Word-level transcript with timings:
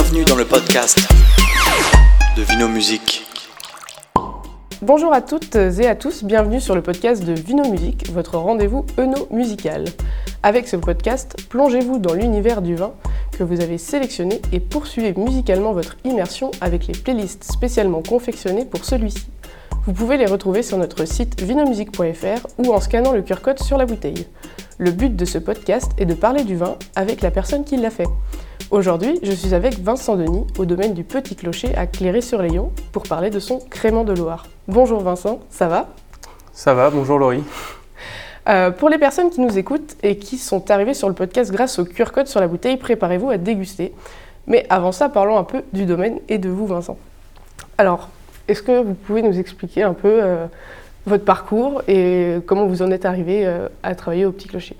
Bienvenue 0.00 0.24
dans 0.24 0.36
le 0.36 0.44
podcast 0.44 1.08
de 2.36 2.42
Vino 2.42 2.68
Musique. 2.68 3.26
Bonjour 4.80 5.12
à 5.12 5.20
toutes 5.20 5.56
et 5.56 5.88
à 5.88 5.96
tous, 5.96 6.22
bienvenue 6.22 6.60
sur 6.60 6.76
le 6.76 6.82
podcast 6.82 7.24
de 7.24 7.32
Vino 7.32 7.68
Musique, 7.68 8.08
votre 8.12 8.38
rendez-vous 8.38 8.86
eno 8.96 9.26
musical. 9.32 9.86
Avec 10.44 10.68
ce 10.68 10.76
podcast, 10.76 11.34
plongez-vous 11.48 11.98
dans 11.98 12.14
l'univers 12.14 12.62
du 12.62 12.76
vin 12.76 12.92
que 13.36 13.42
vous 13.42 13.60
avez 13.60 13.76
sélectionné 13.76 14.40
et 14.52 14.60
poursuivez 14.60 15.14
musicalement 15.14 15.72
votre 15.72 15.96
immersion 16.04 16.52
avec 16.60 16.86
les 16.86 16.94
playlists 16.94 17.42
spécialement 17.42 18.00
confectionnées 18.00 18.66
pour 18.66 18.84
celui-ci. 18.84 19.26
Vous 19.84 19.92
pouvez 19.92 20.16
les 20.16 20.26
retrouver 20.26 20.62
sur 20.62 20.78
notre 20.78 21.06
site 21.06 21.42
vinomusique.fr 21.42 22.46
ou 22.58 22.72
en 22.72 22.80
scannant 22.80 23.12
le 23.12 23.22
QR 23.22 23.40
code 23.42 23.60
sur 23.60 23.76
la 23.76 23.84
bouteille. 23.84 24.28
Le 24.78 24.92
but 24.92 25.16
de 25.16 25.24
ce 25.24 25.38
podcast 25.38 25.90
est 25.98 26.06
de 26.06 26.14
parler 26.14 26.44
du 26.44 26.54
vin 26.54 26.76
avec 26.94 27.20
la 27.20 27.32
personne 27.32 27.64
qui 27.64 27.76
l'a 27.76 27.90
fait. 27.90 28.06
Aujourd'hui, 28.70 29.18
je 29.22 29.32
suis 29.32 29.54
avec 29.54 29.80
Vincent 29.80 30.14
Denis 30.14 30.46
au 30.58 30.66
domaine 30.66 30.92
du 30.92 31.02
Petit 31.02 31.34
Clocher 31.34 31.74
à 31.74 31.86
Cléry-sur-Layon 31.86 32.70
pour 32.92 33.04
parler 33.04 33.30
de 33.30 33.40
son 33.40 33.60
crément 33.60 34.04
de 34.04 34.12
Loire. 34.12 34.44
Bonjour 34.66 35.00
Vincent, 35.00 35.40
ça 35.48 35.68
va? 35.68 35.88
Ça 36.52 36.74
va, 36.74 36.90
bonjour 36.90 37.18
Laurie. 37.18 37.42
Euh, 38.46 38.70
pour 38.70 38.90
les 38.90 38.98
personnes 38.98 39.30
qui 39.30 39.40
nous 39.40 39.56
écoutent 39.56 39.96
et 40.02 40.18
qui 40.18 40.36
sont 40.36 40.70
arrivées 40.70 40.92
sur 40.92 41.08
le 41.08 41.14
podcast 41.14 41.50
grâce 41.50 41.78
au 41.78 41.86
QR 41.86 42.10
code 42.12 42.26
sur 42.26 42.40
la 42.40 42.46
bouteille, 42.46 42.76
préparez-vous 42.76 43.30
à 43.30 43.38
déguster. 43.38 43.94
Mais 44.46 44.66
avant 44.68 44.92
ça, 44.92 45.08
parlons 45.08 45.38
un 45.38 45.44
peu 45.44 45.62
du 45.72 45.86
domaine 45.86 46.18
et 46.28 46.36
de 46.36 46.50
vous 46.50 46.66
Vincent. 46.66 46.98
Alors, 47.78 48.10
est-ce 48.48 48.62
que 48.62 48.82
vous 48.82 48.92
pouvez 48.92 49.22
nous 49.22 49.38
expliquer 49.38 49.82
un 49.82 49.94
peu 49.94 50.22
euh, 50.22 50.46
votre 51.06 51.24
parcours 51.24 51.80
et 51.88 52.36
comment 52.44 52.66
vous 52.66 52.82
en 52.82 52.90
êtes 52.90 53.06
arrivé 53.06 53.46
euh, 53.46 53.68
à 53.82 53.94
travailler 53.94 54.26
au 54.26 54.32
Petit 54.32 54.48
Clocher? 54.48 54.76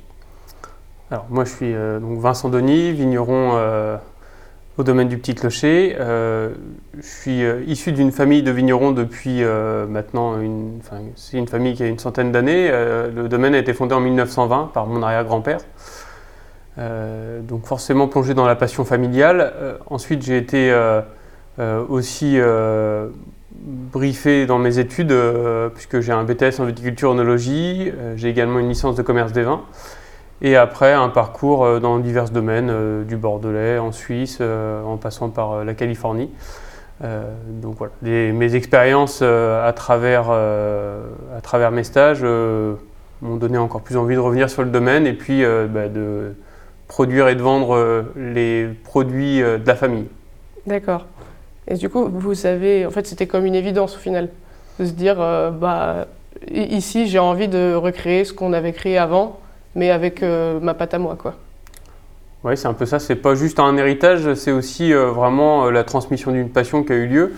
Alors 1.11 1.27
moi 1.31 1.45
je 1.45 1.51
suis 1.51 1.75
euh, 1.75 1.99
Vincent 2.03 2.51
Denis, 2.51 2.93
vigneron 2.93 3.53
euh, 3.55 3.97
au 4.77 4.83
domaine 4.83 5.09
du 5.09 5.19
Petit 5.19 5.35
Clocher. 5.35 5.97
je 5.99 6.53
suis 7.01 7.43
issu 7.67 7.93
d'une 7.93 8.13
famille 8.13 8.43
de 8.43 8.51
vignerons 8.51 8.93
depuis 8.93 9.43
maintenant 9.89 10.41
une, 10.41 10.81
c'est 11.17 11.37
une 11.37 11.49
famille 11.49 11.75
qui 11.75 11.83
a 11.83 11.87
une 11.87 11.99
centaine 11.99 12.31
d'années. 12.31 12.71
le 12.71 13.27
domaine 13.29 13.57
a 13.57 13.59
été 13.59 13.73
fondé 13.73 13.95
en 13.95 14.01
1920 14.01 14.71
par 14.73 14.87
mon 14.87 15.03
arrière-grand-père. 15.03 15.59
donc 16.77 17.67
forcément 17.67 18.07
plongé 18.07 18.35
dans 18.35 18.47
la 18.47 18.55
passion 18.55 18.85
familiale. 18.85 19.53
ensuite 19.91 20.23
j'ai 20.23 20.37
été 20.37 20.73
aussi 21.89 22.39
briefé 23.59 24.47
dans 24.47 24.59
mes 24.59 24.79
études, 24.79 25.13
euh, 25.13 25.69
puisque 25.69 26.01
j'ai 26.01 26.13
un 26.13 26.25
BTS 26.25 26.61
en 26.61 26.65
viticulture 26.65 27.11
onologie, 27.11 27.91
euh, 27.95 28.15
j'ai 28.17 28.29
également 28.29 28.59
une 28.59 28.69
licence 28.69 28.97
de 28.97 29.03
commerce 29.03 29.33
des 29.33 29.43
vins, 29.43 29.63
et 30.43 30.57
après 30.57 30.93
un 30.93 31.09
parcours 31.09 31.65
euh, 31.65 31.81
dans 31.81 31.99
divers 31.99 32.31
domaines, 32.31 33.05
du 33.05 33.17
Bordelais, 33.17 33.79
en 33.79 33.93
Suisse, 33.93 34.41
en 34.41 34.97
passant 34.97 35.31
par 35.31 35.65
la 35.65 35.75
Californie. 35.75 36.31
donc 37.03 37.77
voilà, 37.77 37.93
mes 38.03 38.55
expériences 38.55 39.23
à, 39.23 39.73
travers, 39.75 40.31
à 40.31 41.41
travers 41.43 41.71
mes 41.71 41.85
stages 41.85 42.23
m'ont 42.23 43.37
donné 43.37 43.59
encore 43.59 43.83
plus 43.83 43.97
envie 43.97 44.15
de 44.15 44.21
revenir 44.21 44.51
sur 44.51 44.63
le 44.63 44.71
domaine 44.71 45.07
et 45.07 45.13
puis 45.13 45.45
bah, 45.45 45.89
de 45.89 46.35
produire 46.89 47.29
et 47.29 47.35
de 47.35 47.43
vendre 47.43 48.05
les 48.17 48.69
produits 48.85 49.41
de 49.41 49.67
la 49.67 49.75
famille. 49.75 50.07
D'accord. 50.67 51.07
Et 51.69 51.75
du 51.75 51.91
coup, 51.91 52.09
vous 52.09 52.35
savez, 52.35 52.87
en 52.87 52.91
fait, 52.91 53.07
c'était 53.07 53.27
comme 53.27 53.45
une 53.45 53.55
évidence 53.55 53.97
au 53.97 53.99
final, 53.99 54.31
de 54.81 54.87
se 54.87 54.93
dire, 54.93 55.21
euh, 55.21 55.51
bah, 55.51 56.07
ici, 56.51 57.09
j'ai 57.09 57.19
envie 57.19 57.49
de 57.49 57.75
recréer 57.75 58.25
ce 58.25 58.33
qu'on 58.33 58.55
avait 58.55 58.73
créé 58.73 58.97
avant, 58.97 59.39
mais 59.79 59.91
avec 59.91 60.23
euh, 60.23 60.61
ma 60.61 60.75
patte 60.75 60.93
à 60.93 60.99
moi, 60.99 61.17
quoi. 61.17 61.35
Oui, 62.45 62.57
c'est 62.57 62.69
un 62.69 62.75
peu 62.75 62.85
ça. 62.85 62.99
C'est 62.99 63.17
pas 63.17 63.35
juste 63.35 63.59
un 63.59 63.77
héritage, 63.77 64.35
c'est 64.35 64.53
aussi 64.53 64.93
euh, 64.93 65.11
vraiment 65.11 65.71
la 65.71 65.85
transmission 65.85 66.31
d'une 66.31 66.51
passion 66.51 66.85
qui 66.85 66.93
a 66.93 66.97
eu 66.97 67.07
lieu. 67.07 67.33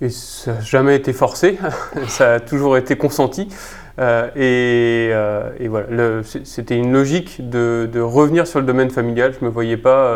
Et 0.00 0.08
ça 0.08 0.54
n'a 0.54 0.60
jamais 0.60 0.96
été 0.96 1.12
forcé, 1.12 1.58
ça 2.08 2.34
a 2.34 2.40
toujours 2.40 2.76
été 2.76 2.96
consenti. 2.96 3.48
et, 4.36 5.10
voilà, 5.68 6.22
c'était 6.24 6.76
une 6.76 6.92
logique 6.92 7.48
de, 7.48 7.88
de, 7.92 8.00
revenir 8.00 8.46
sur 8.46 8.58
le 8.58 8.66
domaine 8.66 8.90
familial. 8.90 9.34
Je 9.34 9.44
ne 9.44 9.44
me 9.44 9.50
voyais 9.50 9.76
pas 9.76 10.12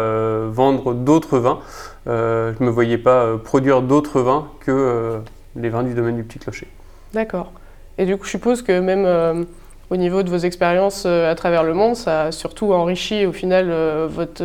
vendre 0.48 0.94
d'autres 0.94 1.38
vins. 1.38 1.60
Euh, 2.08 2.52
je 2.56 2.62
ne 2.62 2.68
me 2.68 2.72
voyais 2.72 2.98
pas 2.98 3.24
euh, 3.24 3.36
produire 3.36 3.82
d'autres 3.82 4.20
vins 4.20 4.48
que 4.60 4.70
euh, 4.70 5.18
les 5.56 5.68
vins 5.68 5.82
du 5.82 5.94
domaine 5.94 6.16
du 6.16 6.22
Petit 6.22 6.38
Clocher. 6.38 6.68
D'accord. 7.12 7.52
Et 7.98 8.06
du 8.06 8.16
coup, 8.16 8.24
je 8.24 8.30
suppose 8.30 8.62
que 8.62 8.78
même 8.78 9.46
au 9.90 9.96
niveau 9.96 10.22
de 10.22 10.30
vos 10.30 10.38
expériences 10.38 11.06
à 11.06 11.34
travers 11.34 11.62
le 11.62 11.74
monde, 11.74 11.94
ça 11.96 12.24
a 12.24 12.32
surtout 12.32 12.72
enrichi 12.72 13.24
au 13.26 13.32
final 13.32 13.70
votre, 14.08 14.42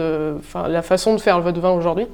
la 0.68 0.82
façon 0.82 1.16
de 1.16 1.22
faire 1.22 1.42
votre 1.42 1.60
vin 1.60 1.72
aujourd'hui 1.72 2.06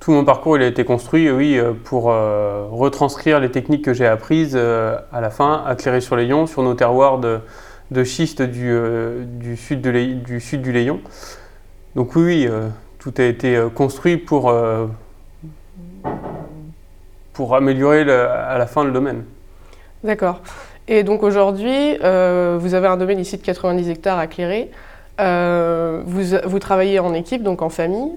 Tout 0.00 0.12
mon 0.12 0.24
parcours 0.24 0.56
il 0.56 0.62
a 0.62 0.66
été 0.66 0.84
construit, 0.84 1.30
oui, 1.30 1.60
pour 1.84 2.04
retranscrire 2.04 3.38
les 3.38 3.50
techniques 3.50 3.84
que 3.84 3.92
j'ai 3.92 4.06
apprises 4.06 4.56
à 4.56 5.20
la 5.20 5.30
fin, 5.30 5.62
à 5.66 6.00
sur 6.00 6.16
Layon, 6.16 6.46
sur 6.46 6.62
nos 6.62 6.74
terroirs 6.74 7.18
de, 7.18 7.40
de 7.90 8.02
schiste 8.02 8.40
du, 8.40 8.74
du, 9.26 9.56
sud 9.58 9.82
de 9.82 9.90
du 10.14 10.40
sud 10.40 10.62
du 10.62 10.72
Layon. 10.72 11.00
Donc 11.96 12.16
oui, 12.16 12.48
oui 12.48 12.50
tout 13.04 13.12
a 13.18 13.24
été 13.24 13.54
euh, 13.54 13.68
construit 13.68 14.16
pour, 14.16 14.48
euh, 14.48 14.86
pour 17.34 17.54
améliorer 17.54 18.10
à 18.10 18.56
la 18.56 18.66
fin 18.66 18.82
le 18.82 18.92
domaine. 18.92 19.24
D'accord. 20.02 20.40
Et 20.88 21.02
donc 21.02 21.22
aujourd'hui, 21.22 21.98
euh, 22.02 22.58
vous 22.60 22.74
avez 22.74 22.86
un 22.86 22.96
domaine 22.96 23.18
ici 23.18 23.36
de 23.36 23.42
90 23.42 23.88
hectares 23.88 24.18
à 24.18 24.26
clairer. 24.26 24.70
vous, 25.18 26.22
vous, 26.44 26.58
travaillez 26.58 26.98
en 26.98 27.14
équipe, 27.14 27.42
donc 27.42 27.62
en 27.62 27.70
famille. 27.70 28.12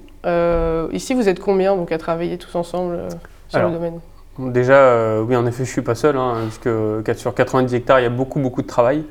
ici, 0.92 1.14
vous 1.14 1.30
êtes 1.30 1.40
combien 1.40 1.76
donc, 1.76 1.92
à 1.92 1.98
travailler 1.98 2.38
tous 2.38 2.56
ensemble 2.56 3.00
sur 3.48 3.64
le 3.64 3.72
domaine? 3.72 4.00
Déjà, 4.40 5.22
oui, 5.22 5.36
en 5.36 5.46
effet, 5.46 5.64
je 5.64 5.70
ne 5.70 5.74
suis 5.74 5.82
pas 5.82 5.96
seul, 5.96 6.18
hein, 6.18 6.36
puisque 6.48 7.20
sur 7.20 7.34
90 7.34 7.74
hectares, 7.74 8.00
il 8.00 8.04
y 8.04 8.08
a 8.08 8.10
beaucoup, 8.10 8.40
beaucoup 8.40 8.62
de 8.62 8.68
travail. 8.68 9.04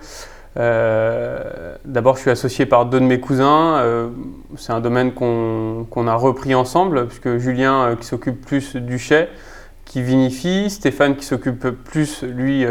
Euh, 0.59 1.77
d'abord, 1.85 2.17
je 2.17 2.23
suis 2.23 2.31
associé 2.31 2.67
par 2.67 2.87
deux 2.87 3.01
de 3.01 3.05
mes 3.05 3.21
cousins. 3.21 3.77
Euh, 3.79 4.09
c'est 4.57 4.73
un 4.73 4.81
domaine 4.81 5.13
qu'on 5.13 6.07
a 6.07 6.15
repris 6.15 6.55
ensemble, 6.55 7.07
puisque 7.07 7.37
Julien, 7.37 7.83
euh, 7.83 7.97
qui 7.97 8.07
s'occupe 8.07 8.45
plus 8.45 8.77
du 8.77 8.99
chai, 8.99 9.29
qui 9.85 10.03
vinifie, 10.03 10.71
Stéphane, 10.71 11.17
qui 11.17 11.25
s'occupe 11.25 11.69
plus, 11.69 12.23
lui, 12.23 12.65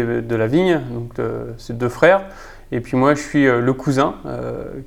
de, 0.00 0.36
la 0.36 0.46
vigne, 0.46 0.80
donc 0.90 1.12
c'est 1.58 1.76
deux 1.76 1.88
frères. 1.88 2.22
Et 2.70 2.80
puis 2.80 2.96
moi, 2.96 3.14
je 3.14 3.20
suis 3.20 3.44
le 3.44 3.72
cousin, 3.72 4.14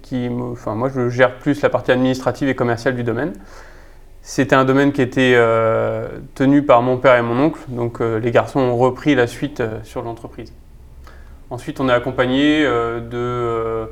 qui, 0.01 0.29
enfin, 0.51 0.73
moi, 0.73 0.89
je 0.89 1.09
gère 1.09 1.35
plus 1.37 1.61
la 1.61 1.69
partie 1.69 1.91
administrative 1.91 2.49
et 2.49 2.55
commerciale 2.55 2.95
du 2.95 3.03
domaine. 3.03 3.33
C'était 4.21 4.55
un 4.55 4.65
domaine 4.65 4.91
qui 4.91 5.03
était 5.03 5.35
tenu 6.33 6.63
par 6.63 6.81
mon 6.81 6.97
père 6.97 7.15
et 7.15 7.21
mon 7.21 7.39
oncle, 7.39 7.59
donc 7.69 7.99
les 7.99 8.31
garçons 8.31 8.59
ont 8.59 8.77
repris 8.77 9.13
la 9.13 9.27
suite 9.27 9.61
sur 9.83 10.01
l'entreprise. 10.01 10.51
Ensuite, 11.51 11.79
on 11.79 11.87
est 11.89 11.93
accompagné 11.93 12.65
euh, 12.65 12.99
de 12.99 13.17
euh, 13.17 13.85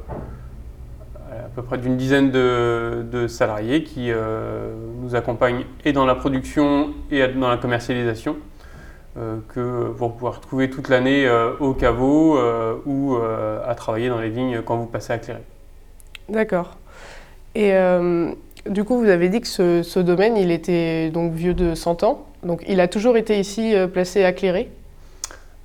à 1.31 1.50
peu 1.56 1.62
près 1.62 1.78
d'une 1.78 1.97
dizaine 1.97 2.31
de, 2.31 3.28
salariés 3.28 3.84
qui 3.84 4.12
euh, 4.12 4.74
nous 5.01 5.16
accompagnent 5.16 5.66
et 5.85 5.94
dans 5.94 6.06
la 6.06 6.16
production 6.16 6.94
et 7.12 7.28
dans 7.28 7.50
la 7.50 7.57
commercialisation, 7.57 8.38
que 9.16 9.90
pour 9.91 10.13
pouvoir 10.13 10.40
trouver 10.41 10.69
toute 10.69 10.90
l'année 10.90 11.29
au 11.59 11.74
caveau 11.74 12.40
ou 12.85 13.16
à 13.16 13.75
travailler 13.75 14.09
dans 14.09 14.19
les 14.19 14.29
vignes 14.29 14.62
quand 14.63 14.78
vous 14.78 14.88
passez 14.88 15.13
à 15.13 15.18
Cléry. 15.19 15.41
D'accord. 16.29 16.78
Et 17.53 17.74
du 18.68 18.84
coup, 18.84 18.97
vous 18.97 19.09
avez 19.09 19.29
dit 19.29 19.41
que 19.41 19.47
ce, 19.47 19.84
ce, 19.84 20.00
domaine, 20.00 20.35
il 20.35 20.50
était 20.50 21.12
donc 21.12 21.34
vieux 21.34 21.53
de 21.53 21.75
100 21.75 22.03
ans. 22.03 22.25
Donc, 22.44 22.63
il 22.68 22.79
a 22.79 22.88
toujours 22.88 23.18
été 23.18 23.40
ici 23.40 23.75
placé 23.94 24.24
à 24.24 24.34
Cléré 24.34 24.72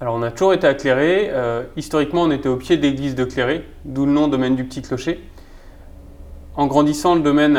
alors 0.01 0.15
on 0.15 0.23
a 0.23 0.31
toujours 0.31 0.55
été 0.55 0.67
à 0.67 0.75
Cléré. 0.75 1.29
Euh, 1.31 1.65
historiquement, 1.77 2.23
on 2.23 2.31
était 2.31 2.49
au 2.49 2.57
pied 2.57 2.77
de 2.77 2.83
l'église 2.83 3.17
de 3.17 3.25
Cléré, 3.25 3.65
d'où 3.85 4.07
le 4.07 4.13
nom 4.13 4.29
domaine 4.29 4.55
du 4.55 4.65
Petit 4.65 4.83
Clocher. 4.83 5.21
En 6.59 6.67
grandissant, 6.67 7.15
le 7.15 7.23
domaine 7.23 7.59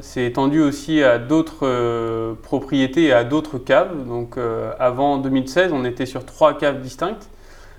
s'est 0.00 0.24
étendu 0.24 0.60
aussi 0.60 1.02
à 1.04 1.18
d'autres 1.18 1.66
euh, 1.66 2.34
propriétés 2.42 3.04
et 3.04 3.12
à 3.12 3.22
d'autres 3.22 3.58
caves. 3.58 4.04
Donc 4.08 4.36
euh, 4.36 4.72
avant 4.80 5.18
2016, 5.18 5.72
on 5.72 5.84
était 5.84 6.06
sur 6.06 6.26
trois 6.26 6.58
caves 6.58 6.80
distinctes. 6.80 7.30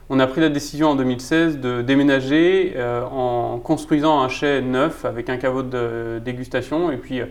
On 0.09 0.19
a 0.19 0.27
pris 0.27 0.39
la 0.39 0.49
décision 0.49 0.89
en 0.89 0.95
2016 0.95 1.59
de 1.59 1.81
déménager 1.81 2.73
en 3.11 3.59
construisant 3.59 4.21
un 4.21 4.27
chai 4.27 4.61
neuf 4.61 5.05
avec 5.05 5.29
un 5.29 5.37
caveau 5.37 5.61
de 5.61 6.19
dégustation 6.25 6.91
et 6.91 6.97
puis 6.97 7.21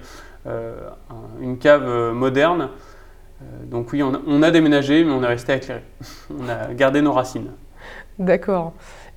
une 1.41 1.59
cave 1.59 2.13
moderne 2.13 2.69
euh, 3.41 3.65
donc 3.65 3.93
oui, 3.93 4.03
on 4.03 4.43
a, 4.43 4.51
déménagé, 4.51 5.05
mais 5.05 5.13
on 5.13 5.23
est 5.23 5.27
resté 5.27 5.53
à 5.53 5.59
Cléré. 5.59 5.83
on 6.31 6.49
a 6.49 6.73
gardé 6.75 7.01
nos 7.03 7.13
racines. 7.13 7.53
D'accord. 8.19 8.73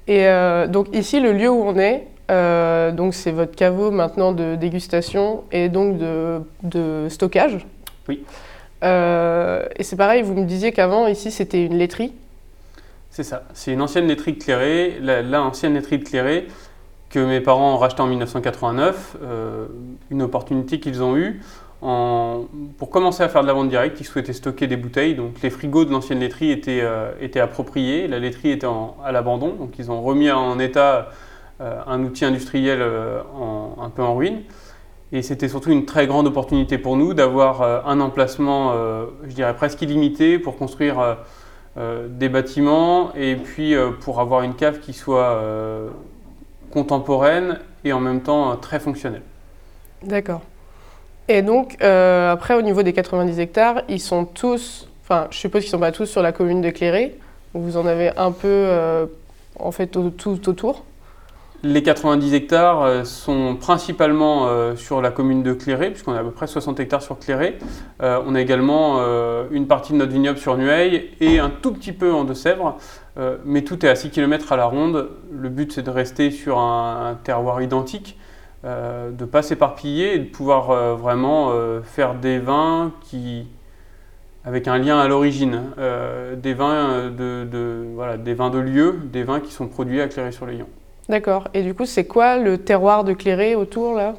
Et 0.08 0.28
euh, 0.28 0.68
donc 0.68 0.96
ici, 0.96 1.20
le 1.20 1.34
lieu 1.34 1.50
où 1.50 1.64
on 1.64 1.78
est, 1.78 2.08
euh, 2.32 2.92
donc 2.92 3.14
c'est 3.14 3.32
votre 3.32 3.56
caveau 3.56 3.92
maintenant 3.92 4.32
de 4.32 4.56
dégustation 4.56 5.44
et 5.52 5.70
donc 5.70 5.98
de, 5.98 7.08
stockage. 7.10 7.66
Oui. 8.08 8.24
et 8.84 9.84
c'est 9.84 9.96
pareil, 9.96 10.24
vous 10.24 10.34
me 10.34 10.46
disiez 10.46 10.72
qu'avant, 10.72 11.08
ici, 11.08 11.30
c'était 11.30 11.66
une 11.66 11.78
laiterie. 11.78 12.14
C'est 13.12 13.24
ça. 13.24 13.44
C'est 13.54 13.74
une 13.74 13.82
ancienne 13.82 14.08
laiterie 14.08 14.34
de 14.34 14.42
Cléré. 14.42 14.98
La, 15.02 15.44
ancienne 15.44 15.74
laiterie 15.74 16.00
de 16.00 16.06
Cléré 16.06 16.48
que 17.10 17.20
mes 17.20 17.42
parents 17.42 17.76
ont 17.76 17.78
racheté 17.78 18.02
en 18.02 18.08
1989, 18.08 19.18
euh, 19.22 19.68
une 20.10 20.22
opportunité 20.22 20.80
qu'ils 20.80 21.04
ont 21.04 21.18
eue. 21.18 21.42
pour 21.82 22.90
commencer 22.90 23.22
à 23.22 23.28
faire 23.28 23.42
de 23.42 23.48
la 23.48 23.54
vente 23.54 23.68
directe, 23.68 24.00
ils 24.00 24.06
souhaitaient 24.06 24.32
stocker 24.32 24.66
des 24.68 24.78
bouteilles. 24.78 25.16
Donc 25.16 25.42
les 25.42 25.50
frigos 25.50 25.84
de 25.84 25.92
l'ancienne 25.92 26.20
laiterie 26.20 26.52
étaient, 26.52 26.80
euh, 26.82 27.12
étaient, 27.20 27.42
appropriés, 27.42 28.08
la 28.08 28.20
laiterie 28.20 28.52
était 28.52 28.68
à 29.04 29.12
l'abandon. 29.12 29.56
Donc 29.56 29.74
ils 29.78 29.92
ont 29.92 30.02
remis 30.02 30.32
en 30.32 30.58
état 30.58 30.96
euh, 30.96 31.02
un 31.88 32.04
outil 32.04 32.26
industriel 32.26 32.82
un 32.82 33.90
peu 33.90 34.02
en 34.02 34.16
ruine. 34.16 34.42
Et 35.12 35.22
c'était 35.22 35.50
surtout 35.50 35.72
une 35.72 35.86
très 35.86 36.08
grande 36.08 36.28
opportunité 36.28 36.78
pour 36.78 36.98
nous 36.98 37.14
d'avoir 37.14 37.88
un 37.88 38.00
emplacement, 38.00 38.74
je 39.24 39.34
dirais 39.34 39.56
presque 39.56 39.82
illimité, 39.82 40.40
pour 40.40 40.58
construire 40.58 41.18
des 41.76 42.30
bâtiments 42.30 43.14
et 43.14 43.36
puis 43.36 43.76
pour 44.00 44.20
avoir 44.20 44.42
une 44.42 44.56
cave 44.56 44.80
qui 44.80 44.94
soit 44.94 45.40
contemporaine 46.72 47.60
et 47.84 47.94
en 47.94 48.00
même 48.00 48.22
temps 48.22 48.52
euh, 48.52 48.56
très 48.56 48.80
fonctionnelle. 48.80 49.22
D'accord. 50.04 50.42
Et 51.28 51.42
donc, 51.42 51.78
euh, 51.82 52.32
après, 52.32 52.56
au 52.56 52.62
niveau 52.62 52.84
des 52.84 52.94
90 52.94 53.40
hectares, 53.40 53.84
ils 53.88 54.00
sont 54.00 54.26
tous, 54.26 54.88
enfin, 55.04 55.28
je 55.30 55.38
suppose 55.38 55.62
qu'ils 55.62 55.70
ne 55.70 55.72
sont 55.72 55.80
pas 55.80 55.92
tous 55.92 56.08
sur 56.08 56.22
la 56.22 56.32
commune 56.32 56.62
de 56.62 56.70
Cléré. 56.72 57.18
Vous 57.54 57.78
en 57.78 57.86
avez 57.86 58.10
un 58.18 58.32
peu, 58.32 58.48
euh, 58.48 59.06
en 59.60 59.72
fait, 59.72 59.88
tout 59.88 60.50
autour? 60.50 60.84
Les 61.64 61.84
90 61.84 62.34
hectares 62.34 62.82
euh, 62.82 63.04
sont 63.04 63.56
principalement 63.56 64.48
euh, 64.48 64.76
sur 64.76 65.02
la 65.02 65.12
commune 65.12 65.44
de 65.44 65.54
Cléré, 65.54 65.92
puisqu'on 65.92 66.14
a 66.14 66.20
à 66.20 66.24
peu 66.24 66.32
près 66.32 66.48
60 66.48 66.80
hectares 66.80 67.04
sur 67.04 67.20
Cléré. 67.20 67.58
Euh, 68.02 68.22
on 68.26 68.34
a 68.36 68.42
également 68.42 69.02
une 69.52 69.68
partie 69.68 69.94
de 69.94 69.98
notre 69.98 70.12
vignoble 70.12 70.38
sur 70.38 70.58
Nueil 70.58 71.12
et 71.20 71.40
un 71.40 71.50
tout 71.50 71.72
petit 71.74 71.92
peu 71.92 72.12
en 72.12 72.24
Deux-Sèvres, 72.24 72.78
mais 73.46 73.64
tout 73.64 73.86
est 73.86 73.90
à 73.90 73.96
6 73.96 74.10
km 74.10 74.52
à 74.52 74.58
la 74.58 74.66
ronde. 74.66 75.10
Le 75.32 75.50
but 75.50 75.72
c'est 75.72 75.84
de 75.84 75.90
rester 75.90 76.32
sur 76.32 76.60
un, 76.60 77.18
terroir 77.24 77.62
identique, 77.62 78.18
de 78.64 79.12
ne 79.20 79.26
pas 79.26 79.42
s'éparpiller 79.42 80.16
et 80.16 80.20
de 80.20 80.26
pouvoir 80.26 80.96
vraiment 80.96 81.52
faire 81.84 82.16
des 82.16 82.40
vins 82.40 82.92
qui, 83.02 83.48
avec 84.46 84.68
un 84.68 84.78
lien 84.78 85.00
à 85.00 85.08
l'origine, 85.08 85.62
des, 86.38 86.54
vins 86.54 87.10
de, 87.10 87.48
des 88.18 88.34
vins 88.34 88.50
de 88.50 88.60
lieu, 88.60 89.00
des 89.12 89.24
vins 89.24 89.40
qui 89.40 89.52
sont 89.52 89.68
produits 89.68 90.02
à 90.02 90.08
Cléré-sur-Léon. 90.08 90.68
D'accord. 91.12 91.50
Et 91.54 91.62
du 91.62 91.74
coup, 91.74 91.86
c'est 91.86 92.06
quoi 92.06 92.38
le 92.38 92.58
terroir 92.58 93.04
de 93.04 93.12
Cléré 93.12 93.54
autour 93.54 93.96
là? 93.96 94.14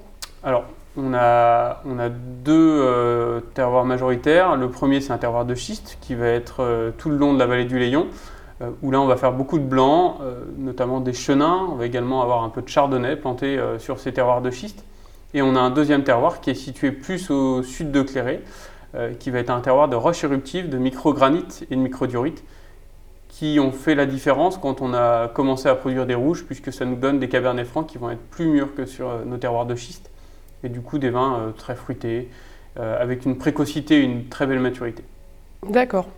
Alors, 0.45 0.65
on 0.99 1.15
a, 1.15 1.81
on 1.87 1.99
a 1.99 2.11
deux 2.11 2.53
euh, 2.83 3.41
terroirs 3.55 3.87
majoritaires. 3.87 4.57
Le 4.57 4.69
premier, 4.69 5.01
c'est 5.01 5.11
un 5.11 5.17
terroir 5.17 5.47
de 5.47 5.55
schiste 5.55 5.97
qui 6.03 6.15
va 6.15 6.27
être 6.27 6.57
euh, 6.63 6.91
tout 6.99 7.09
le 7.09 7.17
long 7.17 7.33
de 7.33 7.39
la 7.39 7.47
vallée 7.47 7.65
du 7.65 7.79
Léon, 7.79 8.09
euh, 8.61 8.69
où 8.83 8.91
là, 8.91 9.01
on 9.01 9.07
va 9.07 9.17
faire 9.17 9.33
beaucoup 9.33 9.59
de 9.59 9.65
blanc, 9.65 10.19
notamment 10.59 11.01
des 11.01 11.15
chenins. 11.15 11.67
On 11.73 11.77
va 11.77 11.87
également 11.87 12.21
avoir 12.21 12.45
un 12.45 12.51
peu 12.51 12.61
de 12.61 12.69
chardonnay 12.69 13.17
planté 13.17 13.59
sur 13.79 13.99
ces 13.99 14.13
terroirs 14.13 14.43
de 14.43 14.51
schiste. 14.51 14.85
Et 15.33 15.41
on 15.41 15.57
a 15.57 15.61
un 15.61 15.71
deuxième 15.71 16.05
terroir 16.05 16.43
qui 16.43 16.51
est 16.51 16.55
situé 16.55 16.93
plus 16.93 17.31
au 17.31 17.63
sud 17.63 17.91
de 17.91 18.03
Cléré, 18.03 18.43
qui 19.19 19.31
va 19.31 19.39
être 19.39 19.49
un 19.49 19.61
terroir 19.61 19.89
de 19.89 19.97
roches 19.97 20.25
éruptives, 20.25 20.69
de 20.69 20.77
microgranite 20.77 21.65
et 21.71 21.75
de 21.75 21.81
microdurite 21.81 22.45
qui 23.33 23.59
ont 23.59 23.73
fait 23.73 23.95
la 23.95 24.05
différence 24.05 24.59
quand 24.59 24.83
on 24.83 24.93
a 24.93 25.27
commencé 25.27 25.67
à 25.67 25.75
produire 25.75 26.05
des 26.05 26.15
rouges, 26.15 26.45
puisque 26.45 26.71
ça 26.71 26.85
nous 26.85 26.97
donne 26.97 27.19
des 27.19 27.31
cabernets 27.31 27.65
francs 27.65 27.87
qui 27.87 27.97
vont 27.97 28.11
être 28.11 28.21
plus 28.31 28.47
mûrs 28.47 28.75
que 28.75 28.85
sur 28.85 29.09
euh, 29.09 29.25
nos 29.25 29.39
terroirs 29.39 29.65
de 29.65 29.75
schiste, 29.75 30.11
et 30.63 30.69
du 30.69 30.83
coup 30.83 30.99
des 30.99 31.09
vins 31.09 31.39
euh, 31.39 31.51
très 31.51 31.75
fruités, 31.75 32.29
euh, 32.79 33.03
avec 33.03 33.25
une 33.25 33.39
précocité 33.39 34.01
et 34.01 34.03
une 34.03 34.29
très 34.29 34.47
belle 34.47 34.61
maturité. 34.61 35.03
D'accord. 35.67 36.09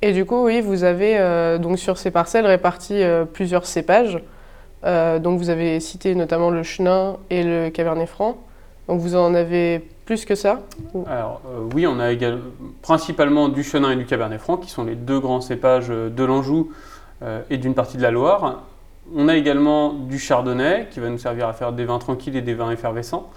Et 0.00 0.12
du 0.12 0.24
coup, 0.24 0.44
oui, 0.44 0.60
vous 0.60 0.84
avez 0.84 1.58
donc 1.58 1.78
sur 1.78 1.96
ces 1.96 2.10
parcelles 2.10 2.44
réparti 2.44 3.02
plusieurs 3.32 3.64
cépages. 3.64 4.18
donc 4.82 5.38
vous 5.38 5.48
avez 5.48 5.80
cité 5.80 6.14
notamment 6.14 6.50
le 6.50 6.62
chenin 6.62 7.16
et 7.30 7.42
le 7.42 7.70
cabernet 7.70 8.06
franc. 8.06 8.36
Donc 8.88 9.00
vous 9.00 9.16
en 9.16 9.34
avez 9.34 9.82
plus 10.04 10.24
que 10.24 10.34
ça 10.34 10.60
Alors 11.06 11.40
euh, 11.46 11.68
oui, 11.74 11.86
on 11.86 11.98
a 11.98 12.12
également, 12.12 12.42
principalement 12.82 13.48
du 13.48 13.62
Chenin 13.62 13.92
et 13.92 13.96
du 13.96 14.04
Cabernet 14.04 14.40
Franc, 14.40 14.58
qui 14.58 14.70
sont 14.70 14.84
les 14.84 14.94
deux 14.94 15.18
grands 15.18 15.40
cépages 15.40 15.90
euh, 15.90 16.10
de 16.10 16.24
l'Anjou 16.24 16.70
euh, 17.22 17.40
et 17.48 17.56
d'une 17.56 17.74
partie 17.74 17.96
de 17.96 18.02
la 18.02 18.10
Loire. 18.10 18.64
On 19.14 19.28
a 19.28 19.36
également 19.36 19.94
du 19.94 20.18
Chardonnay, 20.18 20.88
qui 20.90 21.00
va 21.00 21.08
nous 21.08 21.18
servir 21.18 21.48
à 21.48 21.54
faire 21.54 21.72
des 21.72 21.84
vins 21.84 21.98
tranquilles 21.98 22.36
et 22.36 22.42
des 22.42 22.54
vins 22.54 22.70
effervescents. 22.70 23.30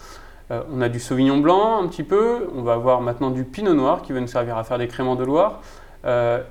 on 0.50 0.82
a 0.82 0.88
du 0.88 1.00
Sauvignon 1.00 1.40
Blanc 1.40 1.84
un 1.84 1.88
petit 1.88 2.04
peu. 2.04 2.48
On 2.56 2.62
va 2.62 2.74
avoir 2.74 3.02
maintenant 3.02 3.32
du 3.32 3.44
Pinot 3.44 3.74
Noir, 3.74 4.02
qui 4.02 4.14
va 4.14 4.22
nous 4.22 4.28
servir 4.28 4.58
à 4.58 4.64
faire 4.64 4.78
des 4.78 4.88
créments 4.88 5.18
de 5.18 5.26
Loire. 5.26 5.60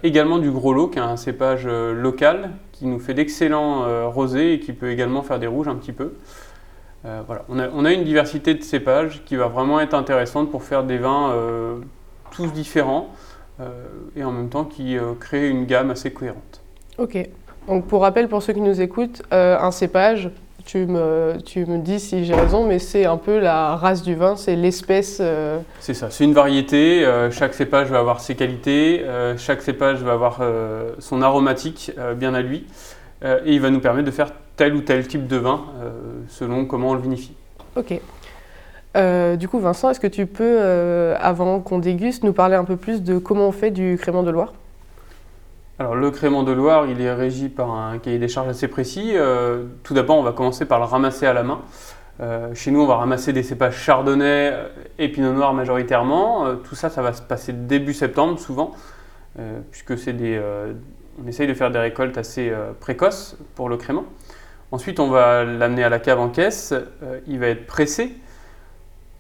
également 0.03 0.37
du 0.37 0.51
Gros 0.51 0.75
Lot, 0.75 0.89
qui 0.89 0.99
est 0.99 1.03
un 1.03 1.17
cépage 1.17 1.67
local, 1.67 2.51
qui 2.73 2.85
nous 2.87 2.99
fait 2.99 3.15
d'excellents 3.15 4.11
rosés 4.11 4.53
et 4.53 4.61
qui 4.61 4.75
peut 4.75 4.91
également 4.91 5.23
faire 5.23 5.39
des 5.39 5.47
rouges 5.47 5.69
un 5.69 5.77
petit 5.77 5.93
peu. 5.93 6.13
Euh, 7.07 7.23
voilà. 7.27 7.45
on, 7.49 7.85
a, 7.85 7.93
une 7.93 8.05
diversité 8.05 8.55
de 8.55 8.63
cépages 8.63 9.23
qui 9.25 9.37
va 9.37 9.47
vraiment 9.47 9.79
être 9.81 9.95
intéressante 9.95 10.51
pour 10.51 10.65
faire 10.65 10.83
des 10.83 10.99
vins 10.99 11.31
euh, 11.31 11.77
tous 12.33 12.53
différents 12.53 13.11
euh, 13.61 13.71
et 14.17 14.25
en 14.25 14.33
même 14.33 14.49
temps 14.49 14.65
qui 14.65 14.97
créent 15.21 15.49
une 15.49 15.67
gamme 15.67 15.91
assez 15.91 16.11
cohérente. 16.11 16.63
Ok. 16.99 17.19
Donc 17.69 17.87
pour 17.87 18.03
rappel, 18.03 18.29
pour 18.29 18.43
ceux 18.43 18.53
qui 18.53 18.61
nous 18.61 18.81
écoutent, 18.81 19.23
un 19.31 19.71
cépage, 19.71 20.31
tu 20.65 20.87
me, 20.87 21.35
tu 21.45 21.65
me 21.65 21.79
dis 21.79 22.01
si 22.01 22.25
j'ai 22.25 22.35
raison, 22.35 22.67
mais 22.67 22.81
c'est 22.81 23.05
un 23.05 23.17
peu 23.17 23.39
la 23.39 23.77
race 23.77 24.03
du 24.03 24.17
vin, 24.17 24.35
c'est 24.37 24.57
l'espèce. 24.57 25.23
C'est 25.81 25.95
ça, 25.95 26.11
c'est 26.11 26.25
une 26.25 26.33
variété. 26.33 27.05
chaque 27.31 27.55
cépage 27.55 27.89
va 27.89 27.99
avoir 27.99 28.21
ses 28.21 28.35
qualités, 28.37 29.05
chaque 29.37 29.63
cépage 29.63 30.03
va 30.03 30.13
avoir 30.13 30.41
son 31.01 31.23
aromatique 31.23 31.93
bien 32.17 32.35
à 32.35 32.43
lui, 32.43 32.67
et 33.25 33.53
il 33.53 33.61
va 33.61 33.71
nous 33.71 33.81
permettre 33.81 34.07
de 34.07 34.13
faire 34.13 34.31
tel 34.57 34.75
ou 34.75 34.81
tel 34.81 35.07
type 35.07 35.27
de 35.27 35.37
vin 35.37 35.65
euh, 35.81 35.91
selon 36.29 36.65
comment 36.65 36.91
on 36.91 36.95
le 36.95 37.01
vinifie. 37.01 37.35
Ok. 37.77 38.01
Euh, 38.97 39.37
du 39.37 39.49
coup, 39.49 39.59
Vincent, 39.59 39.91
est-ce 39.91 40.01
que 40.01 40.07
tu 40.07 40.27
peux, 40.27 40.57
euh, 40.59 41.15
avant 41.21 41.61
qu'on 41.61 41.79
déguste, 41.79 42.25
nous 42.25 42.33
parler 42.33 42.57
un 42.57 42.65
peu 42.65 42.77
plus 42.77 43.03
de 43.03 43.19
comment 43.19 43.49
on 43.49 43.53
fait 43.53 43.71
du 43.71 43.99
crément 44.01 44.23
de 44.23 44.31
Loire? 44.31 44.55
Alors 45.79 45.95
le 45.95 46.11
crément 46.11 46.43
de 46.43 46.53
Loire, 46.53 46.87
il 46.87 47.03
est 47.03 47.13
régi 47.13 47.51
par 47.51 47.71
un 47.71 47.99
cahier 47.99 48.19
des 48.19 48.29
charges 48.29 48.49
assez 48.49 48.67
précis. 48.67 49.15
tout 49.83 49.93
d'abord, 49.93 50.17
on 50.17 50.23
va 50.23 50.33
commencer 50.33 50.65
par 50.65 50.79
le 50.79 50.87
ramasser 50.87 51.27
à 51.27 51.35
la 51.35 51.43
main. 51.43 51.61
chez 52.55 52.71
nous, 52.71 52.81
on 52.81 52.87
va 52.87 52.97
ramasser 52.97 53.35
des 53.35 53.43
cépages 53.43 53.77
chardonnay 53.77 54.55
et 54.99 55.11
pinot 55.11 55.35
noir 55.35 55.53
majoritairement. 55.53 56.47
tout 56.65 56.75
ça, 56.75 56.89
ça 56.89 57.03
va 57.03 57.13
se 57.13 57.21
passer 57.21 57.53
début 57.53 57.93
septembre 57.93 58.39
souvent, 58.39 58.71
puisque 59.71 59.99
c'est 59.99 60.15
des, 60.15 60.41
on 61.23 61.29
essaye 61.29 61.47
de 61.47 61.53
faire 61.53 61.71
des 61.71 61.79
récoltes 61.79 62.17
assez 62.17 62.51
précoces 62.81 63.37
pour 63.55 63.69
le 63.69 63.77
crément. 63.77 64.05
Ensuite, 64.77 65.01
on 65.01 65.09
va 65.09 65.43
l'amener 65.43 65.85
à 65.85 65.89
la 65.89 65.99
cave 65.99 66.21
en 66.21 66.29
caisse. 66.29 66.75
Euh, 66.75 67.21
il 67.27 67.39
va 67.39 67.47
être 67.47 67.67
pressé. 67.67 68.15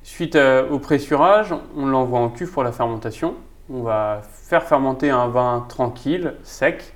Suite 0.03 0.37
euh, 0.37 0.69
au 0.69 0.79
pressurage, 0.79 1.55
on 1.75 1.87
l'envoie 1.87 2.21
en 2.21 2.29
cuve 2.29 2.53
pour 2.53 2.63
la 2.63 2.73
fermentation. 2.73 3.37
On 3.71 3.81
va 3.81 4.21
faire 4.23 4.65
fermenter 4.65 5.09
un 5.09 5.29
vin 5.29 5.65
tranquille, 5.67 6.35
sec. 6.43 6.93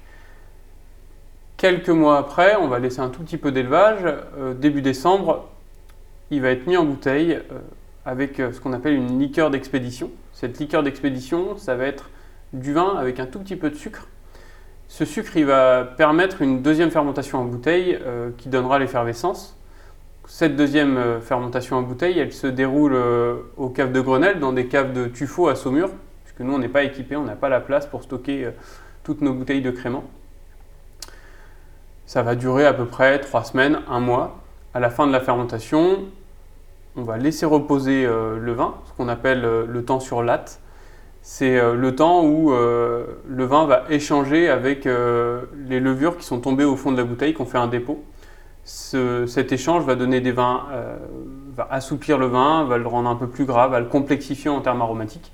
Quelques 1.56 1.88
mois 1.88 2.18
après, 2.18 2.54
on 2.56 2.68
va 2.68 2.80
laisser 2.80 3.00
un 3.00 3.08
tout 3.08 3.22
petit 3.22 3.38
peu 3.38 3.50
d'élevage. 3.50 4.02
Euh, 4.04 4.52
début 4.52 4.82
décembre, 4.82 5.48
il 6.30 6.42
va 6.42 6.50
être 6.50 6.66
mis 6.66 6.76
en 6.76 6.84
bouteille 6.84 7.40
avec 8.04 8.36
ce 8.36 8.60
qu'on 8.60 8.74
appelle 8.74 8.92
une 8.92 9.18
liqueur 9.18 9.50
d'expédition. 9.50 10.10
Cette 10.34 10.58
liqueur 10.58 10.82
d'expédition, 10.82 11.56
ça 11.56 11.76
va 11.76 11.86
être 11.86 12.10
du 12.52 12.74
vin 12.74 12.94
avec 12.98 13.20
un 13.20 13.26
tout 13.26 13.38
petit 13.38 13.56
peu 13.56 13.70
de 13.70 13.76
sucre 13.76 14.06
ce 14.90 15.04
sucre, 15.04 15.38
va 15.42 15.84
permettre 15.84 16.42
une 16.42 16.62
deuxième 16.62 16.90
fermentation 16.90 17.38
en 17.38 17.44
bouteille 17.44 17.96
euh, 18.02 18.30
qui 18.36 18.48
donnera 18.48 18.80
l'effervescence. 18.80 19.56
Cette 20.26 20.56
deuxième 20.56 20.96
euh, 20.96 21.20
fermentation 21.20 21.76
en 21.76 21.82
bouteille, 21.82 22.18
elle 22.18 22.32
se 22.32 22.48
déroule 22.48 22.94
euh, 22.94 23.36
aux 23.56 23.68
caves 23.68 23.92
de 23.92 24.00
Grenelle, 24.00 24.40
dans 24.40 24.52
des 24.52 24.66
caves 24.66 24.92
de 24.92 25.06
tuffeau 25.06 25.46
à 25.46 25.54
Saumur, 25.54 25.90
puisque 26.24 26.40
nous, 26.40 26.52
on 26.52 26.58
n'est 26.58 26.68
pas 26.68 26.82
équipés, 26.82 27.14
on 27.14 27.22
n'a 27.22 27.36
pas 27.36 27.48
la 27.48 27.60
place 27.60 27.86
pour 27.86 28.02
stocker 28.02 28.50
toutes 29.04 29.20
nos 29.20 29.32
bouteilles 29.32 29.62
de 29.62 29.70
crément. 29.70 30.02
Ça 32.04 32.24
va 32.24 32.34
durer 32.34 32.66
à 32.66 32.72
peu 32.72 32.84
près 32.84 33.20
trois 33.20 33.44
semaines, 33.44 33.82
un 33.88 34.00
mois. 34.00 34.40
À 34.74 34.80
la 34.80 34.90
fin 34.90 35.06
de 35.06 35.12
la 35.12 35.20
fermentation, 35.20 36.00
on 36.96 37.02
va 37.02 37.16
laisser 37.16 37.46
reposer 37.46 38.04
le 38.06 38.52
vin, 38.52 38.74
ce 38.86 38.92
qu'on 38.96 39.08
appelle 39.08 39.42
le 39.42 39.84
temps 39.84 40.00
sur 40.00 40.24
latte 40.24 40.60
c'est 41.22 41.58
euh, 41.58 41.74
le 41.74 41.94
temps 41.94 42.24
où 42.24 42.52
euh, 42.52 43.04
le 43.28 43.44
vin 43.44 43.66
va 43.66 43.84
échanger 43.90 44.48
avec 44.48 44.86
euh, 44.86 45.42
les 45.66 45.78
levures 45.78 46.16
qui 46.16 46.24
sont 46.24 46.40
tombées 46.40 46.64
au 46.64 46.76
fond 46.76 46.92
de 46.92 46.96
la 46.96 47.04
bouteille, 47.04 47.34
qu'on 47.34 47.44
fait 47.44 47.58
un 47.58 47.66
dépôt. 47.66 48.02
cet 48.64 49.52
échange 49.52 49.84
va 49.84 49.96
donner 49.96 50.20
des 50.20 50.32
vins, 50.32 50.66
va 51.56 51.66
assouplir 51.70 52.18
le 52.18 52.26
vin, 52.26 52.64
va 52.64 52.78
le 52.78 52.86
rendre 52.86 53.08
un 53.08 53.16
peu 53.16 53.26
plus 53.26 53.44
gras, 53.44 53.68
va 53.68 53.80
le 53.80 53.86
complexifier 53.86 54.50
en 54.50 54.60
termes 54.60 54.80
aromatiques. 54.80 55.32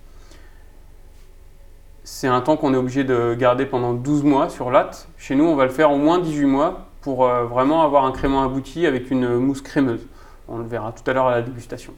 C'est 2.03 2.29
un 2.29 2.41
temps 2.41 2.57
qu'on 2.57 2.73
est 2.73 2.79
obligé 2.79 3.05
de 3.05 3.35
garder 3.35 3.67
pendant 3.67 3.93
12 3.93 4.23
mois 4.25 4.49
sur 4.49 4.71
latte. 4.71 5.09
Chez 5.19 5.35
nous, 5.35 5.45
on 5.45 5.57
va 5.57 5.65
le 5.65 5.71
faire 5.71 5.91
au 5.91 5.99
moins 5.99 6.19
18 6.19 6.47
mois 6.47 6.87
pour 7.03 7.27
vraiment 7.27 7.83
avoir 7.83 8.05
un 8.05 8.13
crément 8.13 8.43
abouti 8.43 8.87
avec 8.87 9.11
une 9.11 9.37
mousse 9.37 9.61
crémeuse. 9.61 10.07
On 10.49 10.59
le 10.59 10.65
verra 10.65 10.93
tout 10.93 11.09
à 11.11 11.13
l'heure 11.13 11.27
à 11.27 11.33
la 11.33 11.43
dégustation. 11.43 11.93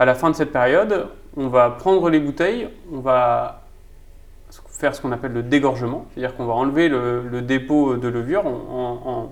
À 0.00 0.04
la 0.04 0.14
fin 0.14 0.30
de 0.30 0.34
cette 0.34 0.50
période, 0.50 1.08
on 1.36 1.48
va 1.48 1.70
prendre 1.70 2.08
les 2.10 2.18
bouteilles, 2.18 2.68
on 2.92 3.00
va 3.00 3.62
faire 4.66 4.94
ce 4.94 5.00
qu'on 5.00 5.12
appelle 5.12 5.32
le 5.32 5.42
dégorgement, 5.44 6.06
c'est-à-dire 6.10 6.34
qu'on 6.36 6.46
va 6.46 6.54
enlever 6.54 6.88
le, 6.88 7.42
dépôt 7.42 7.96
de 7.96 8.08
levure 8.08 8.46
en, 8.46 9.30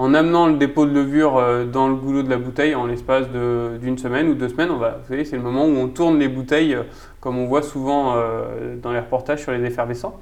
en 0.00 0.14
amenant 0.14 0.46
le 0.46 0.54
dépôt 0.54 0.86
de 0.86 0.92
levure 0.92 1.36
euh, 1.36 1.66
dans 1.66 1.86
le 1.88 1.94
goulot 1.94 2.22
de 2.22 2.30
la 2.30 2.38
bouteille 2.38 2.74
en 2.74 2.86
l'espace 2.86 3.28
d'une 3.28 3.98
semaine 3.98 4.28
ou 4.28 4.34
deux 4.34 4.48
semaines. 4.48 4.70
Vous 4.70 4.82
savez, 5.08 5.26
c'est 5.26 5.36
le 5.36 5.42
moment 5.42 5.66
où 5.66 5.76
on 5.76 5.88
tourne 5.88 6.18
les 6.18 6.28
bouteilles, 6.28 6.74
euh, 6.74 6.84
comme 7.20 7.38
on 7.38 7.46
voit 7.46 7.60
souvent 7.60 8.14
euh, 8.16 8.76
dans 8.82 8.92
les 8.92 9.00
reportages 9.00 9.42
sur 9.42 9.52
les 9.52 9.62
effervescents. 9.62 10.18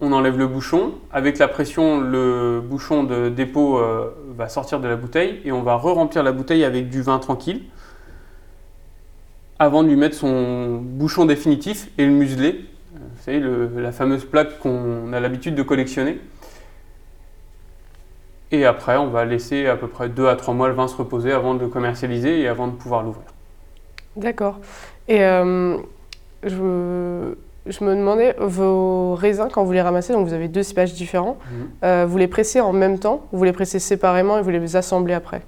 On 0.00 0.12
enlève 0.12 0.38
le 0.38 0.46
bouchon. 0.46 0.94
Avec 1.12 1.38
la 1.38 1.48
pression, 1.48 2.00
le 2.00 2.60
bouchon 2.60 3.04
de 3.04 3.28
dépôt 3.28 3.78
euh, 3.78 4.10
va 4.36 4.48
sortir 4.48 4.80
de 4.80 4.88
la 4.88 4.96
bouteille 4.96 5.40
et 5.44 5.52
on 5.52 5.62
va 5.62 5.76
re-remplir 5.76 6.22
la 6.22 6.32
bouteille 6.32 6.64
avec 6.64 6.88
du 6.88 7.02
vin 7.02 7.18
tranquille 7.18 7.62
avant 9.58 9.82
de 9.82 9.88
lui 9.88 9.96
mettre 9.96 10.16
son 10.16 10.78
bouchon 10.82 11.26
définitif 11.26 11.90
et 11.98 12.06
le 12.06 12.12
museler. 12.12 12.64
Euh, 12.96 12.98
Vous 13.14 13.22
savez, 13.22 13.82
la 13.82 13.92
fameuse 13.92 14.24
plaque 14.24 14.58
qu'on 14.58 15.12
a 15.12 15.20
l'habitude 15.20 15.54
de 15.54 15.62
collectionner. 15.62 16.18
Et 18.52 18.64
après, 18.64 18.96
on 18.96 19.08
va 19.08 19.26
laisser 19.26 19.66
à 19.66 19.76
peu 19.76 19.86
près 19.86 20.08
2 20.08 20.26
à 20.28 20.34
3 20.34 20.54
mois 20.54 20.68
le 20.68 20.74
vin 20.74 20.88
se 20.88 20.96
reposer 20.96 21.30
avant 21.30 21.54
de 21.54 21.60
le 21.60 21.68
commercialiser 21.68 22.40
et 22.40 22.48
avant 22.48 22.66
de 22.68 22.72
pouvoir 22.72 23.02
l'ouvrir. 23.02 23.26
D'accord. 24.16 24.58
Et 25.08 25.22
euh, 25.22 25.76
je, 26.42 27.34
je 27.66 27.84
me 27.84 27.94
demandais, 27.94 28.34
vos 28.38 29.14
raisins, 29.14 29.48
quand 29.52 29.64
vous 29.64 29.72
les 29.72 29.82
ramassez, 29.82 30.12
donc 30.12 30.26
vous 30.26 30.32
avez 30.32 30.48
deux 30.48 30.62
cépages 30.62 30.92
différents, 30.94 31.36
Mhm. 31.50 31.68
euh, 31.84 32.06
vous 32.08 32.16
les 32.18 32.28
pressez 32.28 32.60
en 32.60 32.72
même 32.72 32.98
temps, 32.98 33.26
vous 33.32 33.44
les 33.44 33.52
pressez 33.52 33.78
séparément 33.78 34.38
et 34.38 34.42
vous 34.42 34.50
les 34.50 34.76
assemblez 34.76 35.14
après? 35.14 35.42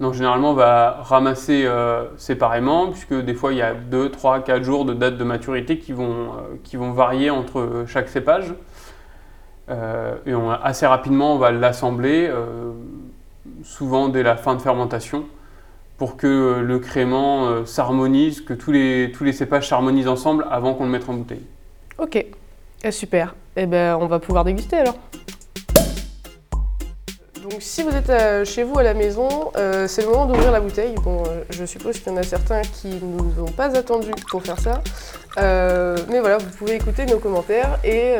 Donc 0.00 0.14
généralement, 0.14 0.50
on 0.50 0.54
va 0.54 0.98
ramasser 1.02 1.64
euh, 1.66 2.04
séparément, 2.16 2.88
puisque 2.88 3.14
des 3.14 3.34
fois, 3.34 3.52
il 3.52 3.58
y 3.58 3.62
a 3.62 3.74
2, 3.74 4.10
3, 4.10 4.40
4 4.40 4.62
jours 4.62 4.84
de 4.84 4.94
date 4.94 5.16
de 5.18 5.24
maturité 5.24 5.78
qui 5.78 5.92
vont, 5.92 6.04
euh, 6.04 6.56
qui 6.64 6.76
vont 6.76 6.92
varier 6.92 7.30
entre 7.30 7.84
chaque 7.86 8.08
cépage. 8.08 8.54
Et 10.26 10.34
on, 10.34 10.50
assez 10.50 10.84
rapidement, 10.84 11.34
on 11.34 11.38
va 11.38 11.52
l'assembler, 11.52 12.28
souvent 13.62 14.08
dès 14.08 14.24
la 14.24 14.34
fin 14.36 14.56
de 14.56 14.60
fermentation, 14.60 15.26
pour 16.00 16.16
que 16.16 16.26
euh, 16.26 16.62
le 16.62 16.78
crément 16.78 17.48
euh, 17.48 17.66
s'harmonise, 17.66 18.40
que 18.40 18.54
tous 18.54 18.72
les, 18.72 19.32
cépages 19.34 19.68
s'harmonisent 19.68 20.08
ensemble 20.08 20.46
avant 20.50 20.72
qu'on 20.72 20.84
le 20.84 20.90
mette 20.90 21.06
en 21.10 21.12
bouteille. 21.12 21.44
Ok, 21.98 22.24
Eh, 22.82 22.90
super. 22.90 23.34
Eh 23.54 23.66
ben, 23.66 23.98
on 24.00 24.06
va 24.06 24.18
pouvoir 24.18 24.44
déguster 24.44 24.76
alors. 24.76 24.94
Donc, 27.42 27.56
si 27.58 27.82
vous 27.82 27.90
êtes 27.90 28.08
euh, 28.08 28.46
chez 28.46 28.62
vous 28.62 28.78
à 28.78 28.82
la 28.82 28.94
maison, 28.94 29.28
c'est 29.86 30.00
le 30.00 30.08
moment 30.08 30.24
d'ouvrir 30.24 30.50
la 30.52 30.60
bouteille. 30.60 30.94
Bon, 31.04 31.22
je 31.50 31.66
suppose 31.66 31.98
qu'il 31.98 32.10
y 32.10 32.14
en 32.14 32.16
a 32.16 32.22
certains 32.22 32.62
qui 32.62 32.88
ne 32.88 33.00
nous 33.00 33.42
ont 33.42 33.52
pas 33.52 33.76
attendus 33.76 34.14
pour 34.30 34.42
faire 34.42 34.58
ça. 34.58 34.80
Mais 35.36 36.20
voilà, 36.20 36.38
vous 36.38 36.56
pouvez 36.56 36.76
écouter 36.76 37.04
nos 37.04 37.18
commentaires 37.18 37.78
et 37.84 38.16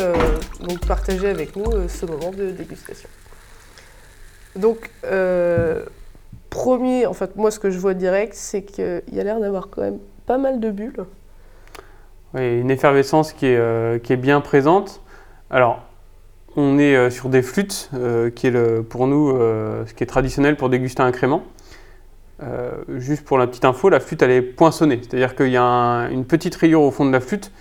donc 0.60 0.86
partager 0.86 1.28
avec 1.28 1.56
nous 1.56 1.88
ce 1.88 2.04
moment 2.04 2.30
de 2.30 2.50
dégustation. 2.50 3.08
Donc, 4.54 4.90
premier, 6.50 7.06
en 7.06 7.14
fait, 7.14 7.36
moi, 7.36 7.50
ce 7.50 7.58
que 7.58 7.70
je 7.70 7.78
vois 7.78 7.94
direct, 7.94 8.34
c'est 8.34 8.62
qu'il 8.62 9.02
y 9.12 9.20
a 9.20 9.24
l'air 9.24 9.40
d'avoir 9.40 9.70
quand 9.70 9.82
même 9.82 9.98
pas 10.26 10.36
mal 10.38 10.60
de 10.60 10.70
bulles. 10.70 11.04
Oui, 12.34 12.60
une 12.60 12.70
effervescence 12.70 13.32
qui 13.32 13.46
est, 13.46 13.56
euh, 13.56 13.98
qui 13.98 14.12
est 14.12 14.16
bien 14.16 14.40
présente. 14.40 15.00
Alors, 15.50 15.82
on 16.56 16.78
est 16.78 16.94
euh, 16.94 17.10
sur 17.10 17.28
des 17.28 17.42
flûtes, 17.42 17.90
euh, 17.94 18.30
qui 18.30 18.48
est 18.48 18.50
le, 18.50 18.82
pour 18.82 19.06
nous 19.06 19.30
ce 19.86 19.94
qui 19.94 20.02
est 20.04 20.06
traditionnel 20.06 20.56
pour 20.56 20.68
déguster 20.68 21.02
un 21.02 21.12
crément. 21.12 21.42
Juste 22.88 23.24
pour 23.26 23.36
la 23.36 23.46
petite 23.46 23.66
info, 23.66 23.90
la 23.90 24.00
flûte 24.00 24.22
elle 24.22 24.30
est 24.30 24.40
poinçonnée, 24.40 24.98
c'est-à-dire 25.02 25.36
qu'il 25.36 25.50
y 25.50 25.58
a 25.58 25.62
un- 25.62 26.10
une 26.10 26.24
petite 26.24 26.54
rayure 26.56 26.80
au 26.80 26.90
fond 26.90 27.04
de 27.04 27.12
la 27.12 27.20
flûte 27.20 27.52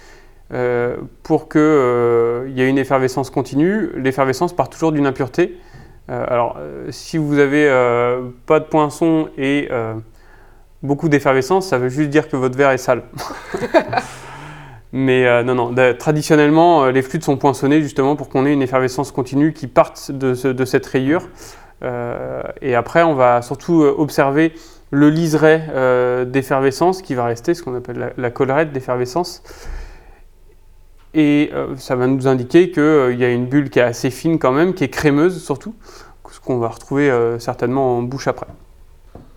pour 1.24 1.50
qu'il 1.50 1.60
y 2.56 2.62
ait 2.62 2.70
une 2.70 2.78
effervescence 2.78 3.30
continue. 3.30 3.90
L'effervescence 3.96 4.54
part 4.56 4.70
toujours 4.70 4.94
d'une 4.94 5.06
impureté. 5.06 5.60
Euh, 6.10 6.26
alors, 6.28 6.58
euh, 6.60 6.88
si 6.92 7.18
vous 7.18 7.38
avez 7.40 7.68
euh, 7.70 8.22
pas 8.46 8.60
de 8.60 8.66
poinçon 8.66 9.30
et 9.38 9.70
beaucoup 10.82 11.10
d'effervescence, 11.10 11.68
ça 11.68 11.78
veut 11.78 11.90
juste 11.90 12.10
dire 12.10 12.30
que 12.30 12.36
votre 12.38 12.58
verre 12.58 12.72
est 12.72 12.78
sale. 12.78 13.04
Mais 14.92 15.44
non, 15.44 15.54
non, 15.54 15.76
traditionnellement, 16.00 16.88
les 16.88 17.04
flûtes 17.04 17.24
sont 17.24 17.38
poinçonnées 17.38 17.82
justement 17.82 18.16
pour 18.16 18.28
qu'on 18.30 18.46
ait 18.48 18.54
une 18.54 18.64
effervescence 18.64 19.12
continue 19.12 19.54
qui 19.54 19.68
parte 19.68 20.12
de, 20.12 20.34
ce- 20.34 20.48
de 20.48 20.66
cette 20.66 20.86
rayure. 20.88 21.30
Et 22.62 22.74
après, 22.74 23.04
on 23.04 23.14
va 23.14 23.44
surtout 23.44 23.82
observer 23.84 24.54
le 24.90 25.12
liseré 25.12 25.62
d'effervescence 26.26 27.04
qui 27.04 27.14
va 27.14 27.26
rester, 27.26 27.54
ce 27.54 27.62
qu'on 27.62 27.76
appelle 27.76 28.14
la 28.18 28.32
collerette 28.32 28.72
d'effervescence. 28.72 29.44
Et 31.14 31.50
euh, 31.54 31.76
ça 31.76 31.96
va 31.96 32.08
nous 32.08 32.28
indiquer 32.28 32.72
qu'il 32.72 33.18
y 33.18 33.24
a 33.24 33.32
une 33.32 33.48
bulle 33.48 33.70
qui 33.70 33.80
est 33.80 33.84
assez 33.84 34.12
fine 34.12 34.38
quand 34.38 34.52
même, 34.52 34.74
qui 34.74 34.84
est 34.84 34.90
crémeuse 34.90 35.44
surtout, 35.44 35.74
ce 36.30 36.40
qu'on 36.40 36.60
va 36.60 36.70
retrouver 36.70 37.10
euh, 37.10 37.40
certainement 37.40 37.98
en 37.98 38.02
bouche 38.04 38.28
après. 38.28 38.48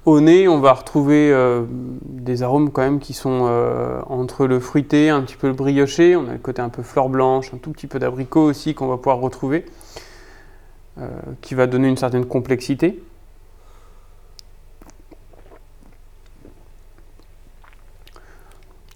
Au 0.04 0.20
nez, 0.20 0.48
on 0.48 0.58
va 0.58 0.72
retrouver 0.72 1.30
euh, 1.32 1.62
des 1.68 2.42
arômes 2.42 2.72
quand 2.72 2.82
même 2.82 2.98
qui 2.98 3.12
sont 3.12 3.46
euh, 3.46 4.02
entre 4.08 4.48
le 4.48 4.58
fruité, 4.58 5.10
un 5.10 5.22
petit 5.22 5.36
peu 5.36 5.46
le 5.46 5.52
brioché. 5.52 6.16
On 6.16 6.26
a 6.28 6.32
le 6.32 6.38
côté 6.38 6.60
un 6.60 6.70
peu 6.70 6.82
fleur 6.82 7.08
blanche, 7.08 7.54
un 7.54 7.58
tout 7.58 7.70
petit 7.70 7.86
peu 7.86 8.00
d'abricot 8.00 8.42
aussi 8.42 8.74
qu'on 8.74 8.88
va 8.88 8.96
pouvoir 8.96 9.18
retrouver, 9.18 9.64
euh, 10.98 11.08
qui 11.40 11.54
va 11.54 11.68
donner 11.68 11.86
une 11.86 11.96
certaine 11.96 12.26
complexité. 12.26 13.00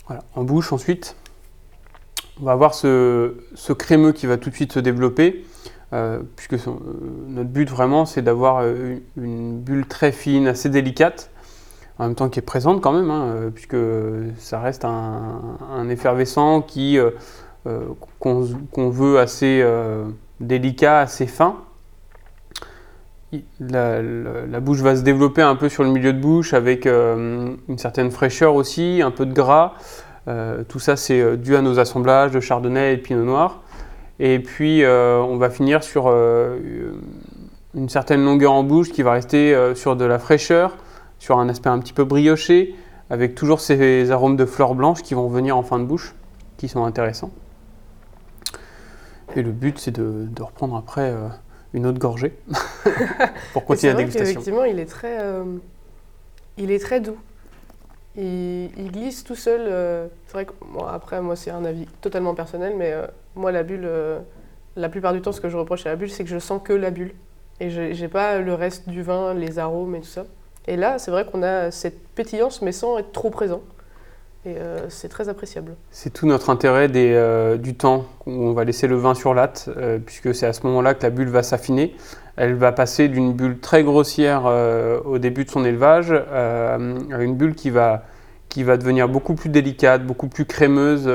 Voilà. 0.08 0.24
En 0.34 0.42
bouche 0.42 0.72
ensuite, 0.72 1.14
on 2.40 2.44
va 2.44 2.52
avoir 2.52 2.74
ce, 2.74 3.32
crémeux 3.78 4.12
qui 4.12 4.26
va 4.26 4.36
tout 4.36 4.50
de 4.50 4.54
suite 4.54 4.72
se 4.72 4.80
développer. 4.80 5.44
Euh, 5.92 6.18
puisque 6.34 6.66
euh, 6.66 6.72
notre 7.28 7.48
but 7.48 7.70
vraiment 7.70 8.06
c'est 8.06 8.20
d'avoir 8.20 8.58
euh, 8.60 8.96
une, 9.16 9.60
bulle 9.60 9.86
très 9.86 10.10
fine, 10.10 10.48
assez 10.48 10.68
délicate, 10.68 11.30
en 12.00 12.06
même 12.06 12.16
temps 12.16 12.28
qui 12.28 12.40
est 12.40 12.42
présente 12.42 12.80
quand 12.80 12.92
même, 12.92 13.08
hein, 13.08 13.50
puisque 13.54 13.76
ça 14.36 14.58
reste 14.58 14.84
un, 14.84 15.88
effervescent 15.88 16.60
qui 16.60 16.98
qu'on 18.18 18.90
veut 18.90 19.18
assez 19.20 19.64
délicat, 20.40 21.00
assez 21.00 21.26
fin. 21.26 21.56
La, 23.60 24.02
la- 24.02 24.60
bouche 24.60 24.80
va 24.80 24.96
se 24.96 25.02
développer 25.02 25.42
un 25.42 25.56
peu 25.56 25.68
sur 25.68 25.84
le 25.84 25.90
milieu 25.90 26.12
de 26.12 26.20
bouche 26.20 26.52
avec 26.52 26.86
une 26.86 27.78
certaine 27.78 28.10
fraîcheur 28.10 28.54
aussi, 28.54 29.00
un 29.02 29.10
peu 29.10 29.24
de 29.24 29.32
gras. 29.32 29.74
Euh, 30.28 30.64
tout 30.68 30.80
ça 30.80 30.96
c'est 30.96 31.20
euh, 31.20 31.36
dû 31.36 31.54
à 31.54 31.62
nos 31.62 31.78
assemblages 31.78 32.32
de 32.32 32.40
chardonnay 32.40 32.94
et 32.94 32.96
de 32.96 33.02
pinot 33.02 33.24
noir. 33.24 33.62
Et 34.18 34.38
puis, 34.38 34.82
euh, 34.82 35.18
on 35.18 35.36
va 35.36 35.50
finir 35.50 35.84
sur 35.84 36.08
une 36.08 37.88
certaine 37.88 38.24
longueur 38.24 38.52
en 38.52 38.62
bouche 38.62 38.90
qui 38.90 39.02
va 39.02 39.12
rester 39.12 39.54
sur 39.74 39.94
de 39.94 40.06
la 40.06 40.18
fraîcheur, 40.18 40.78
sur 41.18 41.38
un 41.38 41.50
aspect 41.50 41.68
un 41.68 41.78
petit 41.78 41.92
peu 41.92 42.04
brioché, 42.04 42.74
avec 43.10 43.34
toujours 43.34 43.60
ces 43.60 44.10
arômes 44.10 44.36
de 44.36 44.46
fleurs 44.46 44.74
blanches 44.74 45.02
qui 45.02 45.12
vont 45.12 45.28
venir 45.28 45.56
en 45.56 45.62
fin 45.62 45.78
de 45.78 45.84
bouche, 45.84 46.14
qui 46.56 46.68
sont 46.68 46.84
intéressants. 46.84 47.30
Et 49.36 49.42
le 49.42 49.52
but, 49.52 49.78
c'est 49.78 49.90
de, 49.90 50.26
de 50.28 50.42
reprendre 50.42 50.76
après 50.76 51.10
euh, 51.10 51.28
une 51.74 51.86
autre 51.86 51.98
gorgée 51.98 52.34
pour 53.52 53.64
continuer 53.64 53.92
la 53.92 53.98
dégustation. 53.98 54.26
qu'effectivement, 54.26 54.64
il 54.64 54.78
est 54.78 54.86
très, 54.86 55.20
euh, 55.20 55.44
il 56.56 56.70
est 56.70 56.78
très 56.78 57.00
doux. 57.00 57.18
Il, 58.16 58.90
glisse 58.92 59.24
tout 59.24 59.34
seul. 59.34 59.60
euh, 59.62 60.06
c'est 60.26 60.32
vrai 60.32 60.46
que 60.46 60.52
bon, 60.72 60.84
après, 60.84 61.20
moi, 61.20 61.36
c'est 61.36 61.50
un 61.50 61.64
avis 61.64 61.86
totalement 62.00 62.34
personnel, 62.34 62.74
mais 62.76 62.92
euh, 62.92 63.06
moi, 63.34 63.52
la 63.52 63.62
bulle, 63.62 63.84
euh, 63.84 64.18
la 64.74 64.88
plupart 64.88 65.12
du 65.12 65.20
temps, 65.20 65.32
ce 65.32 65.40
que 65.40 65.48
je 65.48 65.56
reproche 65.56 65.84
à 65.86 65.90
la 65.90 65.96
bulle, 65.96 66.10
c'est 66.10 66.24
que 66.24 66.30
je 66.30 66.38
sens 66.38 66.60
que 66.62 66.72
la 66.72 66.90
bulle 66.90 67.12
et 67.60 67.70
j'ai 67.70 67.94
j'ai 67.94 68.08
pas 68.08 68.38
le 68.38 68.54
reste 68.54 68.88
du 68.88 69.02
vin, 69.02 69.34
les 69.34 69.58
arômes 69.58 69.94
et 69.94 70.00
tout 70.00 70.06
ça. 70.06 70.26
Et 70.66 70.76
là, 70.76 70.98
c'est 70.98 71.10
vrai 71.10 71.24
qu'on 71.24 71.42
a 71.42 71.70
cette 71.70 72.08
pétillance, 72.08 72.62
mais 72.62 72.72
sans 72.72 72.98
être 72.98 73.12
trop 73.12 73.30
présent. 73.30 73.62
Et 74.46 74.58
euh, 74.58 74.88
c'est 74.90 75.08
très 75.08 75.28
appréciable. 75.28 75.74
C'est 75.90 76.12
tout 76.12 76.26
notre 76.26 76.50
intérêt 76.50 76.86
des, 76.86 77.12
euh, 77.14 77.56
du 77.56 77.74
temps 77.74 78.06
où 78.26 78.30
on 78.30 78.52
va 78.52 78.62
laisser 78.62 78.86
le 78.86 78.94
vin 78.94 79.14
sur 79.16 79.34
latte, 79.34 79.68
euh, 79.76 79.98
puisque 79.98 80.32
c'est 80.36 80.46
à 80.46 80.52
ce 80.52 80.64
moment-là 80.68 80.94
que 80.94 81.02
la 81.02 81.10
bulle 81.10 81.28
va 81.28 81.42
s'affiner. 81.42 81.96
Elle 82.36 82.54
va 82.54 82.70
passer 82.70 83.08
d'une 83.08 83.32
bulle 83.32 83.58
très 83.58 83.82
grossière 83.82 84.44
au 85.06 85.16
début 85.16 85.46
de 85.46 85.50
son 85.50 85.64
élevage 85.64 86.12
à 86.12 86.76
une 86.78 87.34
bulle 87.34 87.54
qui 87.54 87.70
va, 87.70 88.04
qui 88.50 88.62
va 88.62 88.76
devenir 88.76 89.08
beaucoup 89.08 89.34
plus 89.34 89.48
délicate, 89.48 90.04
beaucoup 90.04 90.28
plus 90.28 90.44
crémeuse. 90.44 91.10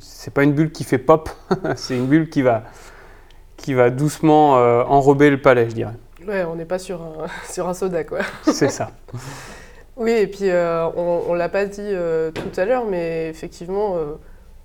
C'est 0.00 0.34
pas 0.34 0.42
une 0.42 0.52
bulle 0.52 0.72
qui 0.72 0.82
fait 0.82 0.98
pop, 0.98 1.30
c'est 1.76 1.96
une 1.96 2.06
bulle 2.06 2.28
qui 2.28 2.42
va, 2.42 2.64
qui 3.56 3.72
va 3.72 3.90
doucement 3.90 4.54
enrober 4.90 5.30
le 5.30 5.40
palais, 5.40 5.70
je 5.70 5.76
dirais. 5.76 5.94
Ouais, 6.26 6.42
on 6.42 6.56
n'est 6.56 6.64
pas 6.64 6.80
sur 6.80 7.00
un, 7.00 7.28
sur 7.48 7.68
un 7.68 7.74
soda, 7.74 8.02
quoi. 8.02 8.18
C'est 8.50 8.68
ça. 8.68 8.90
Oui, 9.96 10.10
et 10.10 10.26
puis 10.26 10.50
euh, 10.50 10.88
on 10.96 11.32
ne 11.34 11.38
l'a 11.38 11.48
pas 11.48 11.66
dit 11.66 11.80
euh, 11.82 12.30
tout 12.32 12.58
à 12.60 12.64
l'heure, 12.64 12.84
mais 12.84 13.28
effectivement, 13.28 13.94
euh, 13.96 14.14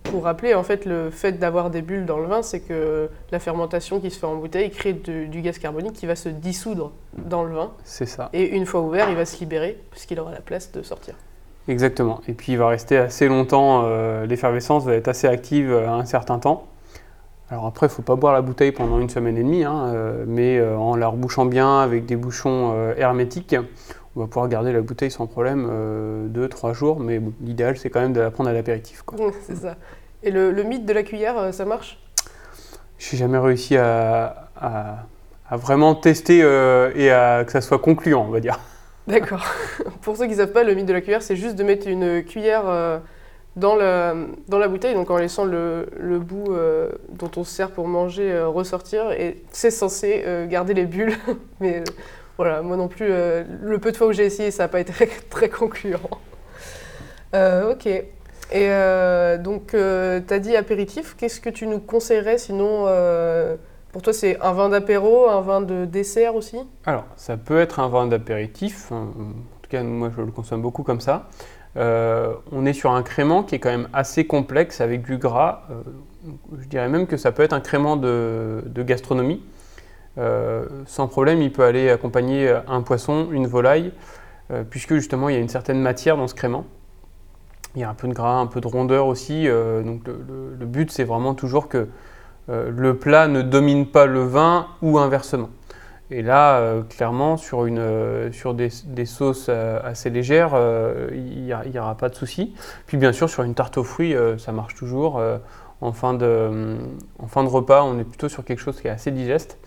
pour 0.04 0.24
rappeler, 0.24 0.56
en 0.56 0.64
fait, 0.64 0.86
le 0.86 1.12
fait 1.12 1.34
d'avoir 1.34 1.70
des 1.70 1.84
bulles 1.84 2.06
dans 2.08 2.18
le 2.18 2.26
vin, 2.26 2.42
c'est 2.42 2.62
que 2.62 3.10
la 3.32 3.38
fermentation 3.40 4.00
qui 4.00 4.10
se 4.10 4.18
fait 4.18 4.26
en 4.26 4.36
bouteille 4.36 4.72
crée 4.72 4.94
de- 4.94 5.26
du 5.26 5.42
gaz 5.42 5.60
carbonique 5.60 5.94
qui 5.94 6.08
va 6.08 6.16
se 6.16 6.30
dissoudre 6.30 6.92
dans 7.18 7.44
le 7.44 7.54
vin. 7.54 7.72
C'est 7.84 8.08
ça. 8.08 8.30
Et 8.34 8.56
une 8.56 8.66
fois 8.66 8.82
ouvert, 8.82 9.08
il 9.10 9.16
va 9.16 9.26
se 9.26 9.40
libérer, 9.40 9.78
puisqu'il 9.92 10.20
aura 10.20 10.32
la 10.32 10.42
place 10.42 10.72
de 10.72 10.82
sortir. 10.82 11.14
Exactement. 11.68 12.22
Et 12.28 12.34
puis 12.34 12.54
il 12.54 12.58
va 12.58 12.68
rester 12.70 12.98
assez 12.98 13.28
longtemps, 13.28 13.88
l'effervescence 14.28 14.86
va 14.86 14.96
être 14.96 15.08
assez 15.10 15.28
active 15.28 15.72
un 15.72 16.06
certain 16.06 16.40
temps, 16.40 16.66
Alors 17.52 17.68
après, 17.68 17.86
il 17.86 17.90
ne 17.90 17.94
faut 17.94 18.02
pas 18.02 18.16
boire 18.16 18.34
la 18.34 18.42
bouteille 18.42 18.72
pendant 18.72 19.00
une 19.00 19.10
semaine 19.10 19.38
et 19.38 19.44
demie, 19.44 19.64
hein, 19.64 19.94
mais 20.26 20.60
en 20.64 20.96
la 20.96 21.08
rebouchant 21.08 21.46
bien 21.46 21.80
avec 21.82 22.08
des 22.08 22.16
bouchons 22.16 22.74
hermétiques, 22.98 23.56
on 24.16 24.22
va 24.22 24.28
pouvoir 24.28 24.48
garder 24.50 24.72
la 24.74 24.82
bouteille 24.82 25.12
sans 25.12 25.28
problème 25.28 25.70
2-3 26.34 26.74
jours. 26.74 27.00
Mais 27.00 27.20
bon, 27.20 27.34
l'idéal, 27.42 27.78
c'est 27.78 27.90
quand 27.90 28.02
même 28.02 28.14
de 28.14 28.22
la 28.22 28.32
prendre 28.32 28.50
à 28.50 28.54
l'apéritif. 28.54 29.04
C'est 29.48 29.56
ça. 29.56 29.76
Et 30.24 30.32
le, 30.32 30.52
le 30.52 30.64
mythe 30.64 30.86
de 30.86 30.94
la 30.94 31.04
cuillère, 31.04 31.38
euh, 31.38 31.52
ça 31.52 31.64
marche? 31.66 31.98
Je 32.98 33.14
n'ai 33.16 33.20
jamais 33.20 33.38
réussi 33.38 33.78
à, 33.78 34.50
à- 34.60 35.06
à 35.50 35.58
vraiment 35.58 35.96
tester 35.96 36.42
euh, 36.44 36.92
et 36.96 37.10
à 37.10 37.44
que 37.46 37.52
ça 37.52 37.62
soit 37.62 37.80
concluant, 37.80 38.26
on 38.28 38.32
va 38.32 38.40
dire. 38.40 38.60
D'accord. 39.08 39.44
Pour 40.02 40.18
ceux 40.18 40.26
qui 40.26 40.32
ne 40.32 40.38
savent 40.38 40.52
pas, 40.52 40.64
le 40.64 40.74
mythe 40.76 40.86
de 40.86 40.94
la 40.94 41.02
cuillère, 41.02 41.22
c'est 41.24 41.36
juste 41.38 41.56
de 41.56 41.64
mettre 41.64 41.88
une 41.88 42.24
cuillère 42.24 42.64
euh, 42.68 43.00
dans, 43.56 43.76
la, 43.76 44.14
dans 44.48 44.60
la 44.60 44.68
bouteille, 44.68 44.94
donc 44.94 45.10
en 45.10 45.18
laissant 45.18 45.46
le, 45.46 45.88
le 45.98 46.20
bout 46.20 46.54
euh, 46.54 46.90
dont 47.10 47.32
on 47.38 47.44
se 47.44 47.52
sert 47.56 47.72
pour 47.72 47.88
manger 47.88 48.32
euh, 48.32 48.48
ressortir. 48.48 49.12
Et 49.12 49.42
c'est 49.52 49.72
censé 49.72 50.24
euh, 50.26 50.46
garder 50.46 50.74
les 50.74 50.86
bulles. 50.86 51.16
Mais 51.62 51.80
euh, 51.80 51.84
voilà, 52.40 52.62
moi 52.62 52.78
non 52.78 52.88
plus, 52.88 53.08
euh, 53.10 53.44
le 53.62 53.80
peu 53.80 53.92
de 53.92 53.98
fois 53.98 54.08
où 54.08 54.14
j'ai 54.14 54.24
essayé, 54.24 54.50
ça 54.50 54.64
n'a 54.64 54.68
pas 54.70 54.80
été 54.80 54.94
très, 55.30 55.50
concluant. 55.50 56.00
Euh, 57.36 57.74
ok. 57.74 57.86
Et 57.86 58.06
euh, 58.56 59.38
donc, 59.38 59.72
tu 59.72 59.76
as 59.78 60.40
dit 60.40 60.56
apéritif. 60.56 61.18
Qu'est-ce 61.18 61.42
que 61.42 61.50
tu 61.50 61.68
nous 61.68 61.80
conseillerais 61.80 62.38
sinon 62.38 62.86
Pour 63.92 64.02
toi, 64.02 64.14
c'est 64.14 64.40
un 64.40 64.54
vin 64.54 64.70
d'apéro, 64.70 65.28
un 65.28 65.42
vin 65.42 65.60
de 65.60 65.84
dessert 65.84 66.34
aussi? 66.36 66.58
Alors, 66.86 67.04
ça 67.18 67.36
peut 67.36 67.60
être 67.60 67.82
un 67.82 67.90
vin 67.90 68.08
d'apéritif. 68.08 68.90
hein, 68.94 69.10
En 69.18 69.62
tout 69.62 69.70
cas, 69.70 69.84
moi, 69.84 70.10
je 70.16 70.22
le 70.22 70.32
consomme 70.32 70.62
beaucoup 70.62 70.84
comme 70.84 71.02
ça. 71.02 71.28
On 71.76 72.66
est 72.66 72.74
sur 72.74 72.92
un 72.92 73.04
crément 73.04 73.44
qui 73.44 73.56
est 73.56 73.60
quand 73.60 73.70
même 73.70 73.90
assez 73.92 74.26
complexe 74.26 74.80
avec 74.80 75.02
du 75.02 75.18
gras. 75.18 75.64
Je 76.58 76.68
dirais 76.70 76.88
même 76.88 77.06
que 77.06 77.18
ça 77.18 77.34
peut 77.34 77.44
être 77.44 77.52
un 77.52 77.60
crément 77.60 77.98
de 77.98 78.84
gastronomie. 78.84 79.44
Euh, 80.20 80.66
sans 80.86 81.08
problème, 81.08 81.42
il 81.42 81.52
peut 81.52 81.64
aller 81.64 81.90
accompagner 81.90 82.54
un 82.68 82.82
poisson, 82.82 83.30
une 83.32 83.48
volaille, 83.48 83.92
euh, 84.52 84.64
puisque 84.70 84.96
justement, 84.96 85.30
il 85.30 85.36
y 85.36 85.38
a 85.38 85.42
une 85.42 85.50
certaine 85.50 85.80
matière 85.80 86.18
dans 86.18 86.28
ce 86.28 86.36
crément. 86.36 86.66
Il 87.76 87.82
y 87.82 87.84
a 87.84 87.90
un 87.90 87.94
peu 87.94 88.08
de 88.08 88.14
gras, 88.14 88.40
un 88.40 88.48
peu 88.48 88.62
de 88.62 88.68
rondeur 88.68 89.08
aussi. 89.08 89.48
euh, 89.48 89.84
donc, 89.84 90.02
le, 90.08 90.66
but, 90.66 90.92
c'est 90.92 91.04
vraiment 91.04 91.36
toujours 91.36 91.68
que 91.68 91.88
euh, 92.50 92.72
le 92.76 92.98
plat 92.98 93.28
ne 93.28 93.42
domine 93.42 93.86
pas 93.86 94.06
le 94.06 94.24
vin 94.24 94.68
ou 94.82 94.98
inversement. 94.98 95.50
Et 96.12 96.24
là, 96.24 96.58
euh, 96.58 96.82
clairement, 96.82 97.38
sur, 97.38 97.66
une, 97.66 97.78
euh, 97.78 98.32
sur 98.32 98.56
des, 98.56 98.70
sauces 99.06 99.46
euh, 99.50 99.80
assez 99.84 100.10
légères, 100.10 100.52
euh, 100.56 101.10
il 101.14 101.44
n'y 101.44 101.80
aura 101.80 101.96
pas 101.96 102.10
de 102.10 102.16
souci. 102.16 102.56
Puis 102.88 102.98
bien 102.98 103.12
sûr, 103.12 103.30
sur 103.30 103.44
une 103.44 103.54
tarte 103.54 103.78
aux 103.78 103.84
fruits, 103.84 104.16
euh, 104.16 104.38
ça 104.40 104.52
marche 104.52 104.74
toujours. 104.74 105.20
Euh, 105.20 105.38
en, 105.82 105.92
fin 105.94 106.16
de, 106.16 106.78
en 107.20 107.28
fin 107.28 107.44
de 107.44 107.50
repas, 107.50 107.84
on 107.84 108.00
est 108.00 108.04
plutôt 108.04 108.28
sur 108.28 108.44
quelque 108.44 108.60
chose 108.60 108.82
qui 108.82 108.88
est 108.88 108.92
assez 108.92 109.12
digeste. 109.12 109.60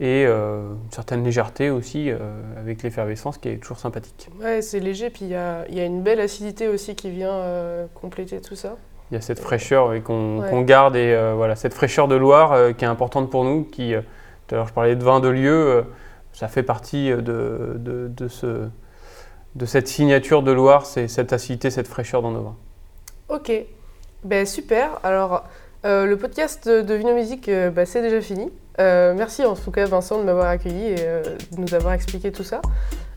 Et 0.00 0.26
euh, 0.26 0.72
une 0.72 0.90
certaine 0.90 1.22
légèreté 1.22 1.70
aussi, 1.70 2.10
euh, 2.10 2.18
avec 2.58 2.82
l'effervescence, 2.82 3.38
qui 3.38 3.48
est 3.48 3.58
toujours 3.58 3.78
sympathique. 3.78 4.28
Ouais, 4.42 4.60
c'est 4.60 4.80
léger, 4.80 5.08
puis 5.08 5.24
il 5.26 5.30
y 5.30 5.36
a, 5.36 5.64
il 5.68 5.76
y 5.76 5.80
a 5.80 5.84
une 5.84 6.02
belle 6.02 6.18
acidité 6.20 6.66
aussi 6.66 6.96
qui 6.96 7.10
vient 7.10 7.30
euh, 7.32 7.86
compléter 7.94 8.40
tout 8.40 8.56
ça. 8.56 8.76
Il 9.10 9.14
y 9.14 9.16
a 9.16 9.20
cette 9.20 9.38
fraîcheur 9.38 9.90
oui, 9.90 10.02
qu'on 10.02 10.40
Ouais. 10.40 10.64
garde, 10.64 10.96
et 10.96 11.16
voilà, 11.36 11.54
cette 11.54 11.74
fraîcheur 11.74 12.08
de 12.08 12.16
Loire 12.16 12.74
qui 12.76 12.84
est 12.84 12.88
importante 12.88 13.30
pour 13.30 13.44
nous. 13.44 13.62
Qui, 13.64 13.92
tout 14.46 14.54
à 14.54 14.58
l'heure, 14.58 14.66
je 14.66 14.72
parlais 14.72 14.96
de 14.96 15.04
vin 15.04 15.20
de 15.20 15.28
lieu, 15.28 15.84
ça 16.32 16.48
fait 16.48 16.62
partie 16.64 17.10
de, 17.10 17.76
de, 17.76 18.08
de 18.08 18.28
ce, 18.28 18.66
de 19.54 19.66
cette 19.66 19.86
signature 19.86 20.42
de 20.42 20.50
Loire, 20.50 20.86
c'est 20.86 21.06
cette 21.06 21.32
acidité, 21.32 21.70
cette 21.70 21.86
fraîcheur 21.86 22.22
dans 22.22 22.32
nos 22.32 22.42
vins. 22.42 22.56
Ok, 23.28 23.52
ben 24.24 24.44
super. 24.46 24.98
Alors, 25.04 25.44
le 25.84 26.14
podcast 26.16 26.66
de, 26.66 26.80
de 26.80 26.94
Vino 26.94 27.14
Musique, 27.14 27.48
euh, 27.48 27.70
bah, 27.70 27.86
c'est 27.86 28.02
déjà 28.02 28.20
fini. 28.20 28.50
Euh, 28.80 29.14
merci 29.16 29.44
en 29.44 29.54
tout 29.54 29.70
cas 29.70 29.86
Vincent 29.86 30.18
de 30.18 30.24
m'avoir 30.24 30.46
accueilli 30.46 30.88
et 30.88 30.96
euh, 31.00 31.22
de 31.52 31.60
nous 31.60 31.74
avoir 31.74 31.92
expliqué 31.94 32.32
tout 32.32 32.42
ça. 32.42 32.60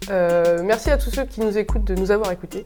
Euh, 0.10 0.62
merci 0.64 0.90
à 0.90 0.98
tous 0.98 1.10
ceux 1.10 1.26
qui 1.26 1.42
nous 1.42 1.58
écoutent 1.58 1.84
de 1.84 1.96
nous 1.96 2.12
avoir 2.12 2.32
écoutés. 2.32 2.64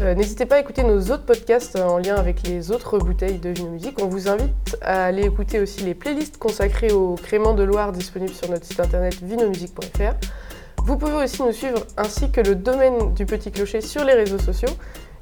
N'hésitez 0.00 0.46
pas 0.46 0.56
à 0.56 0.60
écouter 0.60 0.84
nos 0.84 1.00
autres 1.10 1.24
podcasts 1.24 1.76
en 1.76 1.98
lien 1.98 2.16
avec 2.16 2.46
les 2.46 2.70
autres 2.70 2.98
bouteilles 2.98 3.38
de 3.38 3.50
Vino 3.50 3.70
Musique. 3.70 4.00
On 4.00 4.06
vous 4.06 4.28
invite 4.28 4.76
à 4.82 5.06
aller 5.06 5.24
écouter 5.24 5.60
aussi 5.60 5.82
les 5.82 5.94
playlists 5.94 6.38
consacrées 6.38 6.92
au 6.92 7.14
crément 7.14 7.54
de 7.54 7.62
Loire 7.62 7.92
disponibles 7.92 8.34
sur 8.34 8.48
notre 8.50 8.64
site 8.64 8.80
internet 8.80 9.20
vinomusique.fr. 9.22 10.14
Vous 10.84 10.96
pouvez 10.98 11.24
aussi 11.24 11.42
nous 11.42 11.52
suivre 11.52 11.86
ainsi 11.96 12.30
que 12.30 12.40
le 12.40 12.54
domaine 12.54 13.14
du 13.14 13.24
Petit 13.24 13.50
Clocher 13.50 13.80
sur 13.80 14.04
les 14.04 14.12
réseaux 14.12 14.38
sociaux. 14.38 14.68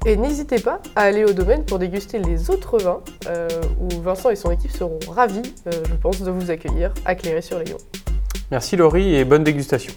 Et 0.05 0.17
n'hésitez 0.17 0.59
pas 0.59 0.81
à 0.97 1.03
aller 1.03 1.23
au 1.23 1.31
domaine 1.31 1.63
pour 1.63 1.79
déguster 1.79 2.19
les 2.19 2.49
autres 2.49 2.77
vins, 2.77 2.99
euh, 3.27 3.47
où 3.79 4.01
Vincent 4.01 4.29
et 4.29 4.35
son 4.35 4.51
équipe 4.51 4.71
seront 4.71 4.99
ravis, 5.09 5.53
euh, 5.67 5.71
je 5.87 5.93
pense, 5.95 6.21
de 6.21 6.29
vous 6.29 6.51
accueillir 6.51 6.93
à 7.05 7.15
Cléry-sur-Léon. 7.15 7.77
Merci 8.51 8.75
Laurie 8.75 9.15
et 9.15 9.23
bonne 9.23 9.45
dégustation. 9.45 9.93